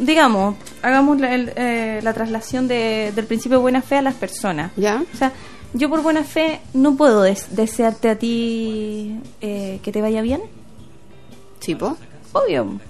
[0.00, 4.14] digamos, hagamos la, el, eh, la traslación de- del principio de buena fe a las
[4.14, 4.72] personas.
[4.76, 5.04] ¿Ya?
[5.14, 5.32] O sea,
[5.74, 10.40] yo por buena fe no puedo des- desearte a ti eh, que te vaya bien.
[11.60, 11.96] Sí, po.
[12.32, 12.80] Obvio.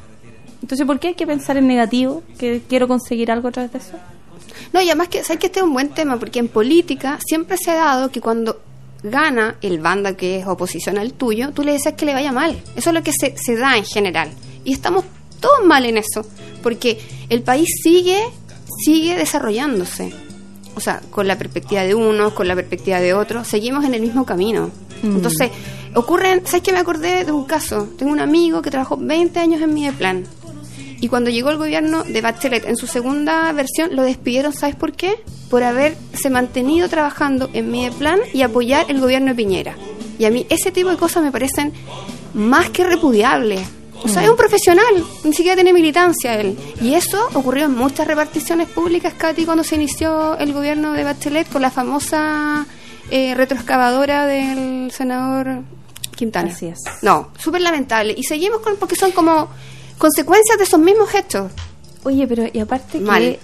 [0.63, 2.23] Entonces, ¿por qué hay que pensar en negativo?
[2.39, 3.93] Que quiero conseguir algo a través de eso.
[4.73, 6.19] No, y además que, ¿sabes que este es un buen tema?
[6.19, 8.61] Porque en política siempre se ha dado que cuando
[9.03, 12.61] gana el banda que es oposición al tuyo, tú le deseas que le vaya mal.
[12.77, 14.31] Eso es lo que se, se da en general.
[14.65, 15.05] Y estamos
[15.41, 16.25] todos mal en eso,
[16.63, 18.21] porque el país sigue,
[18.85, 20.13] sigue desarrollándose.
[20.77, 24.01] O sea, con la perspectiva de unos, con la perspectiva de otros, seguimos en el
[24.03, 24.71] mismo camino.
[25.03, 25.17] Mm.
[25.17, 25.51] Entonces,
[25.95, 27.89] ocurren, ¿sabes que me acordé de un caso?
[27.99, 30.25] Tengo un amigo que trabajó 20 años en Mideplan.
[31.01, 34.93] Y cuando llegó el gobierno de Bachelet en su segunda versión, lo despidieron, ¿sabes por
[34.93, 35.23] qué?
[35.49, 39.77] Por haberse mantenido trabajando en Mideplan y apoyar el gobierno de Piñera.
[40.19, 41.73] Y a mí ese tipo de cosas me parecen
[42.35, 43.67] más que repudiables.
[44.03, 46.57] O sea, es un profesional, ni siquiera tiene militancia él.
[46.81, 51.49] Y eso ocurrió en muchas reparticiones públicas, Katy, cuando se inició el gobierno de Bachelet
[51.51, 52.67] con la famosa
[53.11, 55.63] eh, retroexcavadora del senador
[56.17, 56.51] Quintana.
[56.51, 56.79] Así es.
[57.03, 58.15] No, súper lamentable.
[58.17, 59.49] Y seguimos con, porque son como
[60.01, 61.53] consecuencias de esos mismos hechos.
[62.03, 63.21] Oye, pero y aparte Mal.
[63.23, 63.41] que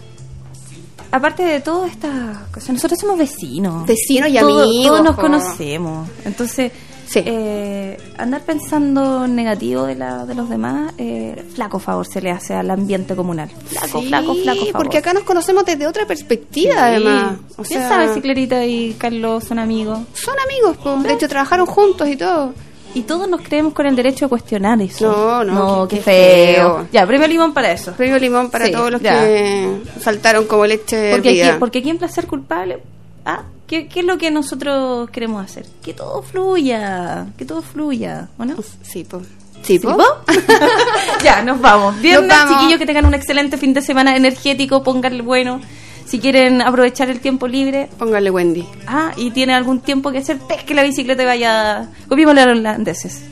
[1.13, 3.87] aparte de todas estas cosas, nosotros somos vecinos.
[3.87, 6.09] Vecinos y amigos, Todos nos conocemos.
[6.25, 6.73] Entonces,
[7.15, 12.55] eh, andar pensando negativo de, la, de los demás, eh, flaco favor se le hace
[12.55, 13.49] al ambiente comunal.
[13.49, 14.73] Flaco, Sí, flaco, flaco favor.
[14.73, 16.79] porque acá nos conocemos desde otra perspectiva, Sí.
[16.81, 17.39] además.
[17.57, 20.01] O ¿Quién sea, sabe si Clarita y Carlos son amigos?
[20.15, 20.97] Son amigos, po.
[21.07, 22.53] de hecho trabajaron juntos y todo.
[22.97, 25.07] Y todos nos creemos con el derecho a cuestionar eso.
[25.07, 26.77] No, no, No, qué- feo.
[26.77, 26.89] feo.
[26.93, 27.93] Ya, premio limón para eso.
[27.93, 29.21] Premio limón para Sí, todos los ya.
[29.21, 32.79] que saltaron como leche Porque aquí, porque aquí en placer culpable,
[33.27, 35.67] ah, ¿qué, ¿qué es lo que nosotros queremos hacer?
[35.85, 38.57] Que todo fluya, que todo fluya, ¿o no?
[38.83, 39.25] Sí, pues.
[39.63, 39.97] Sí, po.
[41.25, 42.01] ya, nos vamos.
[42.01, 42.55] Viernes, Nos vamos.
[42.61, 45.61] chiquillos, que tengan un excelente fin de semana energético, pónganle bueno.
[46.07, 48.65] Si quieren aprovechar el tiempo libre, pónganle Wendy.
[48.87, 51.89] Ah, y tiene algún tiempo que hacer, pesque la bicicleta y vaya.
[52.09, 53.25] Copiémosle a los holandeses.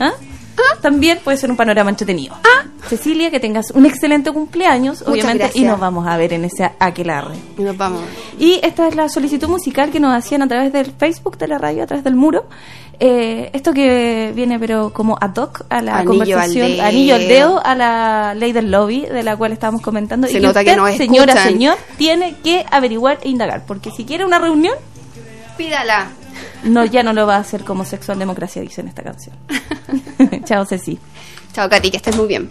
[0.00, 0.12] ¿Ah?
[0.80, 2.34] También puede ser un panorama entretenido.
[2.88, 6.70] Cecilia, que tengas un excelente cumpleaños, Muchas obviamente, y nos vamos a ver en ese
[6.78, 7.36] aquelarre.
[7.56, 8.02] Y nos vamos.
[8.38, 11.58] Y esta es la solicitud musical que nos hacían a través del Facebook de la
[11.58, 12.46] radio, a través del muro.
[12.98, 17.28] Eh, esto que viene, pero como ad hoc a la Anillo conversación, al anillo al
[17.28, 20.26] dedo, a la ley del lobby, de la cual estábamos comentando.
[20.26, 21.52] Se y nota que usted, nos señora, escuchan.
[21.52, 24.74] señor, tiene que averiguar e indagar, porque si quiere una reunión,
[25.56, 26.08] Pídala.
[26.64, 29.36] No, ya no lo va a hacer como sexual democracia, dice en esta canción.
[30.44, 30.98] Chao, Ceci.
[31.52, 32.48] Chao, Katy, que estés muy bien.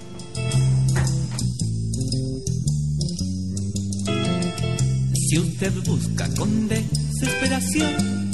[5.13, 8.31] Si usted busca con desesperación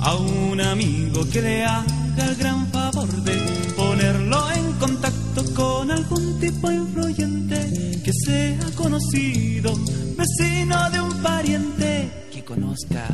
[0.00, 3.36] a un amigo que le haga el gran favor de
[3.76, 9.72] ponerlo en contacto con algún tipo influyente que sea conocido,
[10.16, 13.06] vecino de un pariente que conozca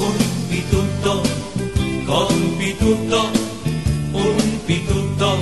[0.00, 0.16] un
[0.48, 1.22] pituto
[2.06, 2.28] con
[2.58, 3.30] pituto,
[4.12, 5.40] un pituto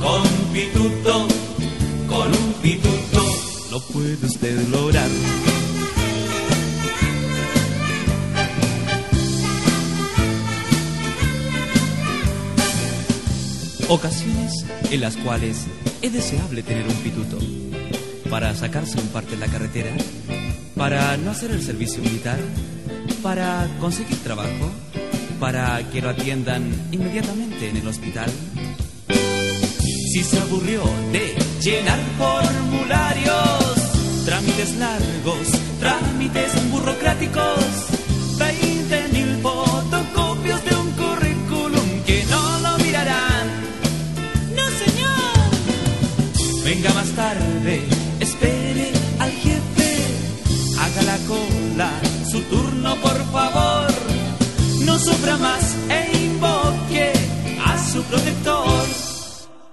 [0.00, 0.22] con
[0.52, 1.28] pituto,
[2.08, 3.22] con un pituto,
[3.70, 5.08] lo puede usted lograr.
[13.88, 14.52] Ocasiones
[14.90, 15.66] en las cuales
[16.02, 17.38] es deseable tener un pituto
[18.28, 19.90] para sacarse un parte en la carretera,
[20.76, 22.38] para no hacer el servicio militar,
[23.22, 24.70] para conseguir trabajo,
[25.40, 28.30] para que lo atiendan inmediatamente en el hospital.
[30.12, 30.82] Si se aburrió
[31.12, 35.48] de llenar formularios, trámites largos,
[35.80, 37.58] trámites burocráticos,
[38.38, 43.48] 20 mil fotocopios de un currículum que no lo mirarán.
[44.56, 46.64] No, señor.
[46.64, 47.82] Venga más tarde,
[54.98, 57.12] No sufra más e invoque
[57.64, 58.84] a su protector.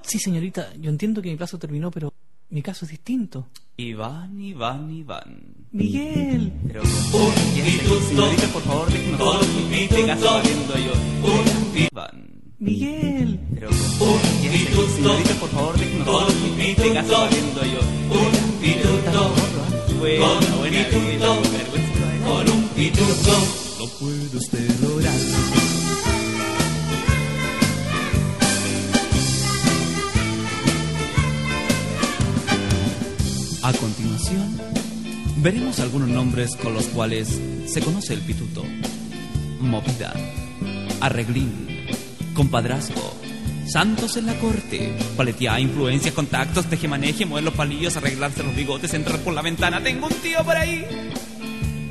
[0.04, 2.14] Sí, señorita, yo entiendo que mi plazo terminó, pero
[2.52, 3.48] mi caso es distinto.
[3.76, 5.56] Iván, Iván, Iván.
[5.72, 6.54] Miguel.
[6.68, 8.88] Pero un pituto, señorita, por favor,
[10.78, 10.94] yo.
[11.24, 11.44] Un
[11.76, 12.30] Iván.
[12.60, 13.40] Miguel.
[13.56, 14.20] Pero un
[14.52, 15.74] pituto, señorita, por favor.
[15.74, 15.82] Un
[16.60, 17.18] pituto,
[18.12, 19.32] con un pituto,
[22.24, 23.65] con un pituto,
[35.46, 38.64] veremos algunos nombres con los cuales se conoce el pituto.
[39.60, 40.12] Movida,
[41.02, 41.86] arreglín,
[42.34, 43.14] compadrazgo,
[43.68, 49.20] santos en la corte, paletear, influencias, contactos, tejemaneje, mover los palillos, arreglarse los bigotes, entrar
[49.20, 50.84] por la ventana, tengo un tío por ahí.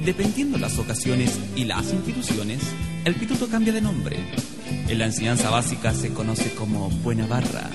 [0.04, 2.58] Dependiendo las ocasiones y las instituciones,
[3.04, 4.16] el pituto cambia de nombre.
[4.88, 7.70] En la enseñanza básica se conoce como buena barra,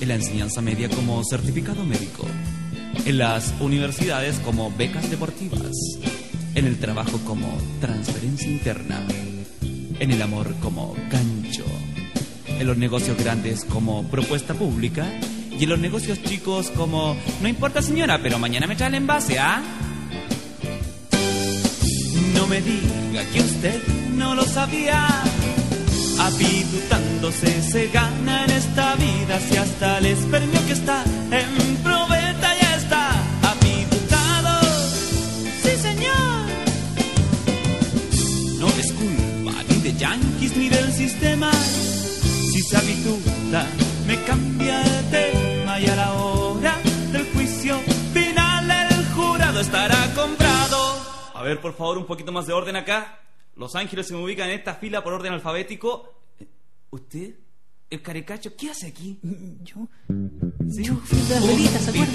[0.00, 2.07] en la enseñanza media como certificado médico,
[3.08, 5.72] en las universidades como becas deportivas,
[6.54, 7.48] en el trabajo como
[7.80, 9.02] transferencia interna,
[9.98, 11.64] en el amor como gancho,
[12.46, 15.10] en los negocios grandes como propuesta pública
[15.58, 19.38] y en los negocios chicos como no importa señora, pero mañana me trae el envase,
[19.38, 19.62] ¿ah?
[22.34, 23.82] No me diga que usted
[24.16, 25.08] no lo sabía.
[26.20, 32.17] Apitutándose se gana en esta vida si hasta el espermio que está en probeta
[40.48, 41.52] yanquis ni del sistema.
[41.52, 43.66] Si se habituta,
[44.06, 46.76] me cambia de tema y a la hora
[47.12, 47.78] del juicio
[48.12, 50.78] final el jurado estará comprado.
[51.34, 53.20] A ver, por favor, un poquito más de orden acá.
[53.56, 56.14] Los ángeles se me ubican en esta fila por orden alfabético.
[56.38, 56.46] Eh,
[56.90, 57.34] ¿Usted?
[57.90, 58.54] ¿El caricacho?
[58.56, 59.18] ¿Qué hace aquí?
[59.62, 59.88] Yo.
[60.70, 62.14] Sí, Yo fui de abuelita, ¿se acuerdan?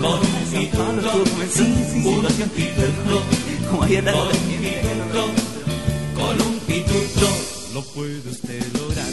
[0.00, 3.22] Con un pituto, sí, sí, situación pituto,
[3.70, 4.02] como había
[6.14, 7.28] con un pituto,
[7.74, 9.10] lo puede usted lograr.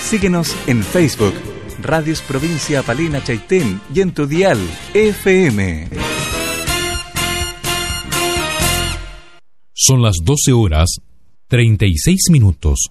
[0.00, 1.34] Síguenos en Facebook,
[1.82, 4.58] Radios Provincia Palena Chaitén y en tu dial
[4.92, 5.88] FM.
[9.72, 10.98] Son las 12 horas
[11.48, 12.88] 36 minutos.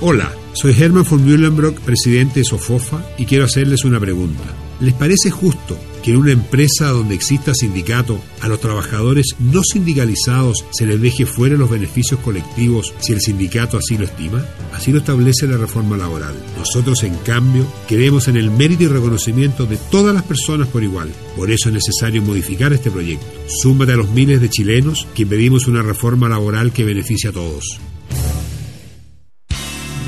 [0.00, 4.44] Hola, soy Herman von Mühlenbrock, presidente de Sofofa, y quiero hacerles una pregunta.
[4.80, 10.64] ¿Les parece justo que en una empresa donde exista sindicato, a los trabajadores no sindicalizados
[10.72, 14.44] se les deje fuera los beneficios colectivos si el sindicato así lo estima?
[14.74, 16.34] Así lo establece la reforma laboral.
[16.58, 21.10] Nosotros, en cambio, creemos en el mérito y reconocimiento de todas las personas por igual.
[21.36, 23.26] Por eso es necesario modificar este proyecto.
[23.46, 27.78] Súmate a los miles de chilenos que pedimos una reforma laboral que beneficie a todos.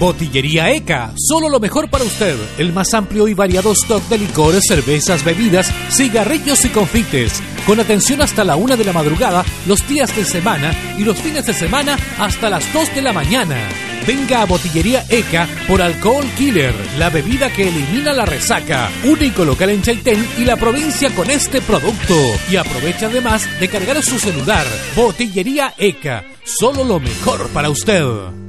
[0.04, 2.36] Botillería ECA, solo lo mejor para usted.
[2.58, 7.42] El más amplio y variado stock de licores, cervezas, bebidas, cigarrillos y confites.
[7.66, 11.46] Con atención hasta la una de la madrugada, los días de semana y los fines
[11.46, 13.56] de semana hasta las 2 de la mañana.
[14.06, 18.90] Venga a Botillería ECA por Alcohol Killer, la bebida que elimina la resaca.
[19.04, 22.14] Único local en Chaitén y la provincia con este producto.
[22.50, 24.66] Y aprovecha además de cargar su celular.
[24.94, 28.43] Botillería ECA, solo lo mejor para usted.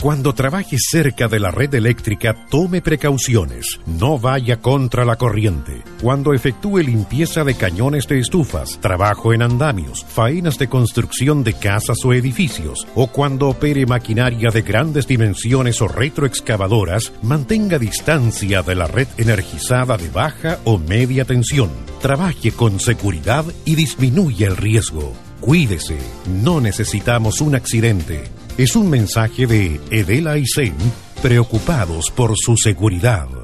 [0.00, 3.78] Cuando trabaje cerca de la red eléctrica, tome precauciones.
[3.86, 5.82] No vaya contra la corriente.
[6.00, 11.98] Cuando efectúe limpieza de cañones de estufas, trabajo en andamios, faenas de construcción de casas
[12.02, 18.86] o edificios, o cuando opere maquinaria de grandes dimensiones o retroexcavadoras, mantenga distancia de la
[18.86, 21.68] red energizada de baja o media tensión.
[22.00, 25.12] Trabaje con seguridad y disminuya el riesgo.
[25.40, 25.96] Cuídese,
[26.42, 28.24] no necesitamos un accidente.
[28.58, 30.74] Es un mensaje de Edela y Zen,
[31.22, 33.39] preocupados por su seguridad.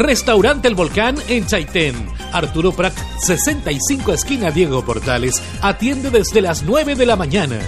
[0.00, 1.94] Restaurante El Volcán en Chaitén.
[2.32, 7.58] Arturo Prat, 65 esquina Diego Portales, atiende desde las 9 de la mañana.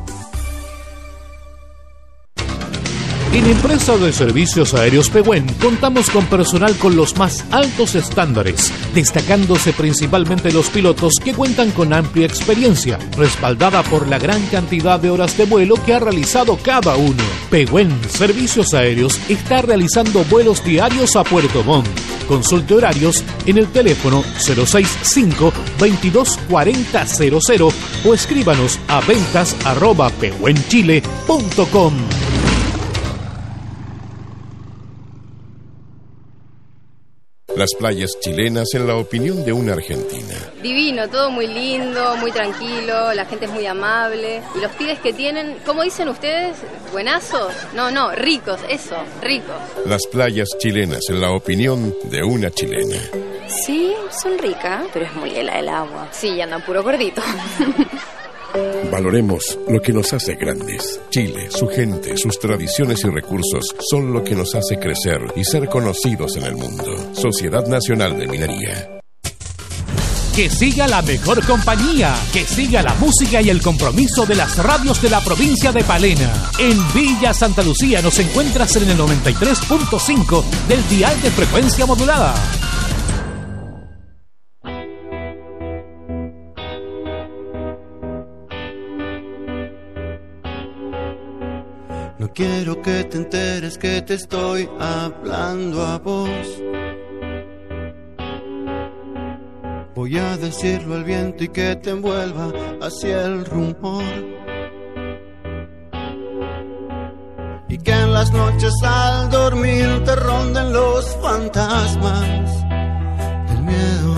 [3.32, 9.74] En Empresa de Servicios Aéreos Pehuen contamos con personal con los más altos estándares, destacándose
[9.74, 15.36] principalmente los pilotos que cuentan con amplia experiencia, respaldada por la gran cantidad de horas
[15.36, 17.22] de vuelo que ha realizado cada uno.
[17.50, 21.86] Pehuen Servicios Aéreos está realizando vuelos diarios a Puerto Montt.
[22.26, 27.62] Consulte horarios en el teléfono 065 224000
[28.06, 29.54] o escríbanos a ventas.
[37.58, 40.36] Las playas chilenas en la opinión de una argentina.
[40.62, 44.40] Divino, todo muy lindo, muy tranquilo, la gente es muy amable.
[44.54, 46.56] Y los pibes que tienen, ¿cómo dicen ustedes?
[46.92, 47.52] ¿Buenazos?
[47.74, 49.56] No, no, ricos, eso, ricos.
[49.86, 53.00] Las playas chilenas en la opinión de una chilena.
[53.48, 56.08] Sí, son ricas, pero es muy helada el agua.
[56.12, 57.20] Sí, y andan puro gordito.
[58.90, 61.00] Valoremos lo que nos hace grandes.
[61.10, 65.68] Chile, su gente, sus tradiciones y recursos son lo que nos hace crecer y ser
[65.68, 67.14] conocidos en el mundo.
[67.14, 69.00] Sociedad Nacional de Minería.
[70.34, 75.02] Que siga la mejor compañía, que siga la música y el compromiso de las radios
[75.02, 76.50] de la provincia de Palena.
[76.58, 82.34] En Villa Santa Lucía nos encuentras en el 93.5 del dial de frecuencia modulada.
[92.38, 96.62] Quiero que te enteres que te estoy hablando a vos.
[99.96, 104.04] Voy a decirlo al viento y que te envuelva hacia el rumor.
[107.68, 112.64] Y que en las noches al dormir te ronden los fantasmas
[113.48, 114.14] del miedo.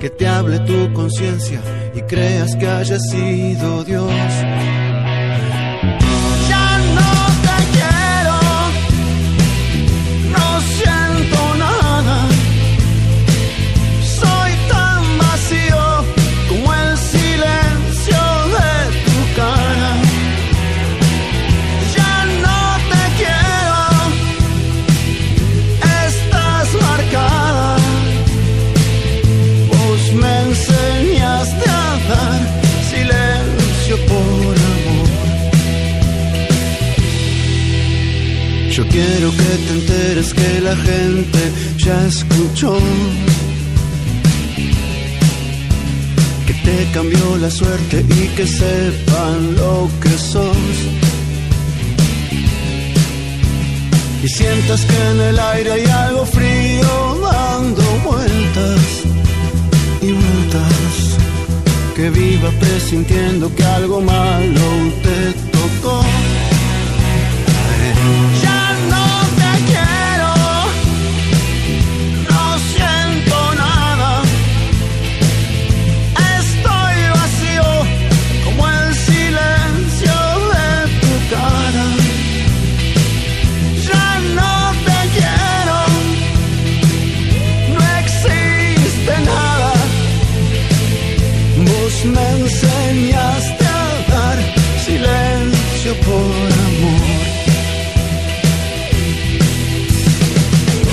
[0.00, 1.60] Que te hable tu conciencia
[1.94, 4.12] y creas que haya sido Dios.
[38.90, 41.40] Quiero que te enteres que la gente
[41.76, 42.78] ya escuchó.
[46.46, 50.56] Que te cambió la suerte y que sepan lo que sos.
[54.22, 58.80] Y sientas que en el aire hay algo frío dando vueltas
[60.02, 60.94] y vueltas.
[61.94, 64.66] Que viva presintiendo que algo malo
[65.02, 66.04] te tocó.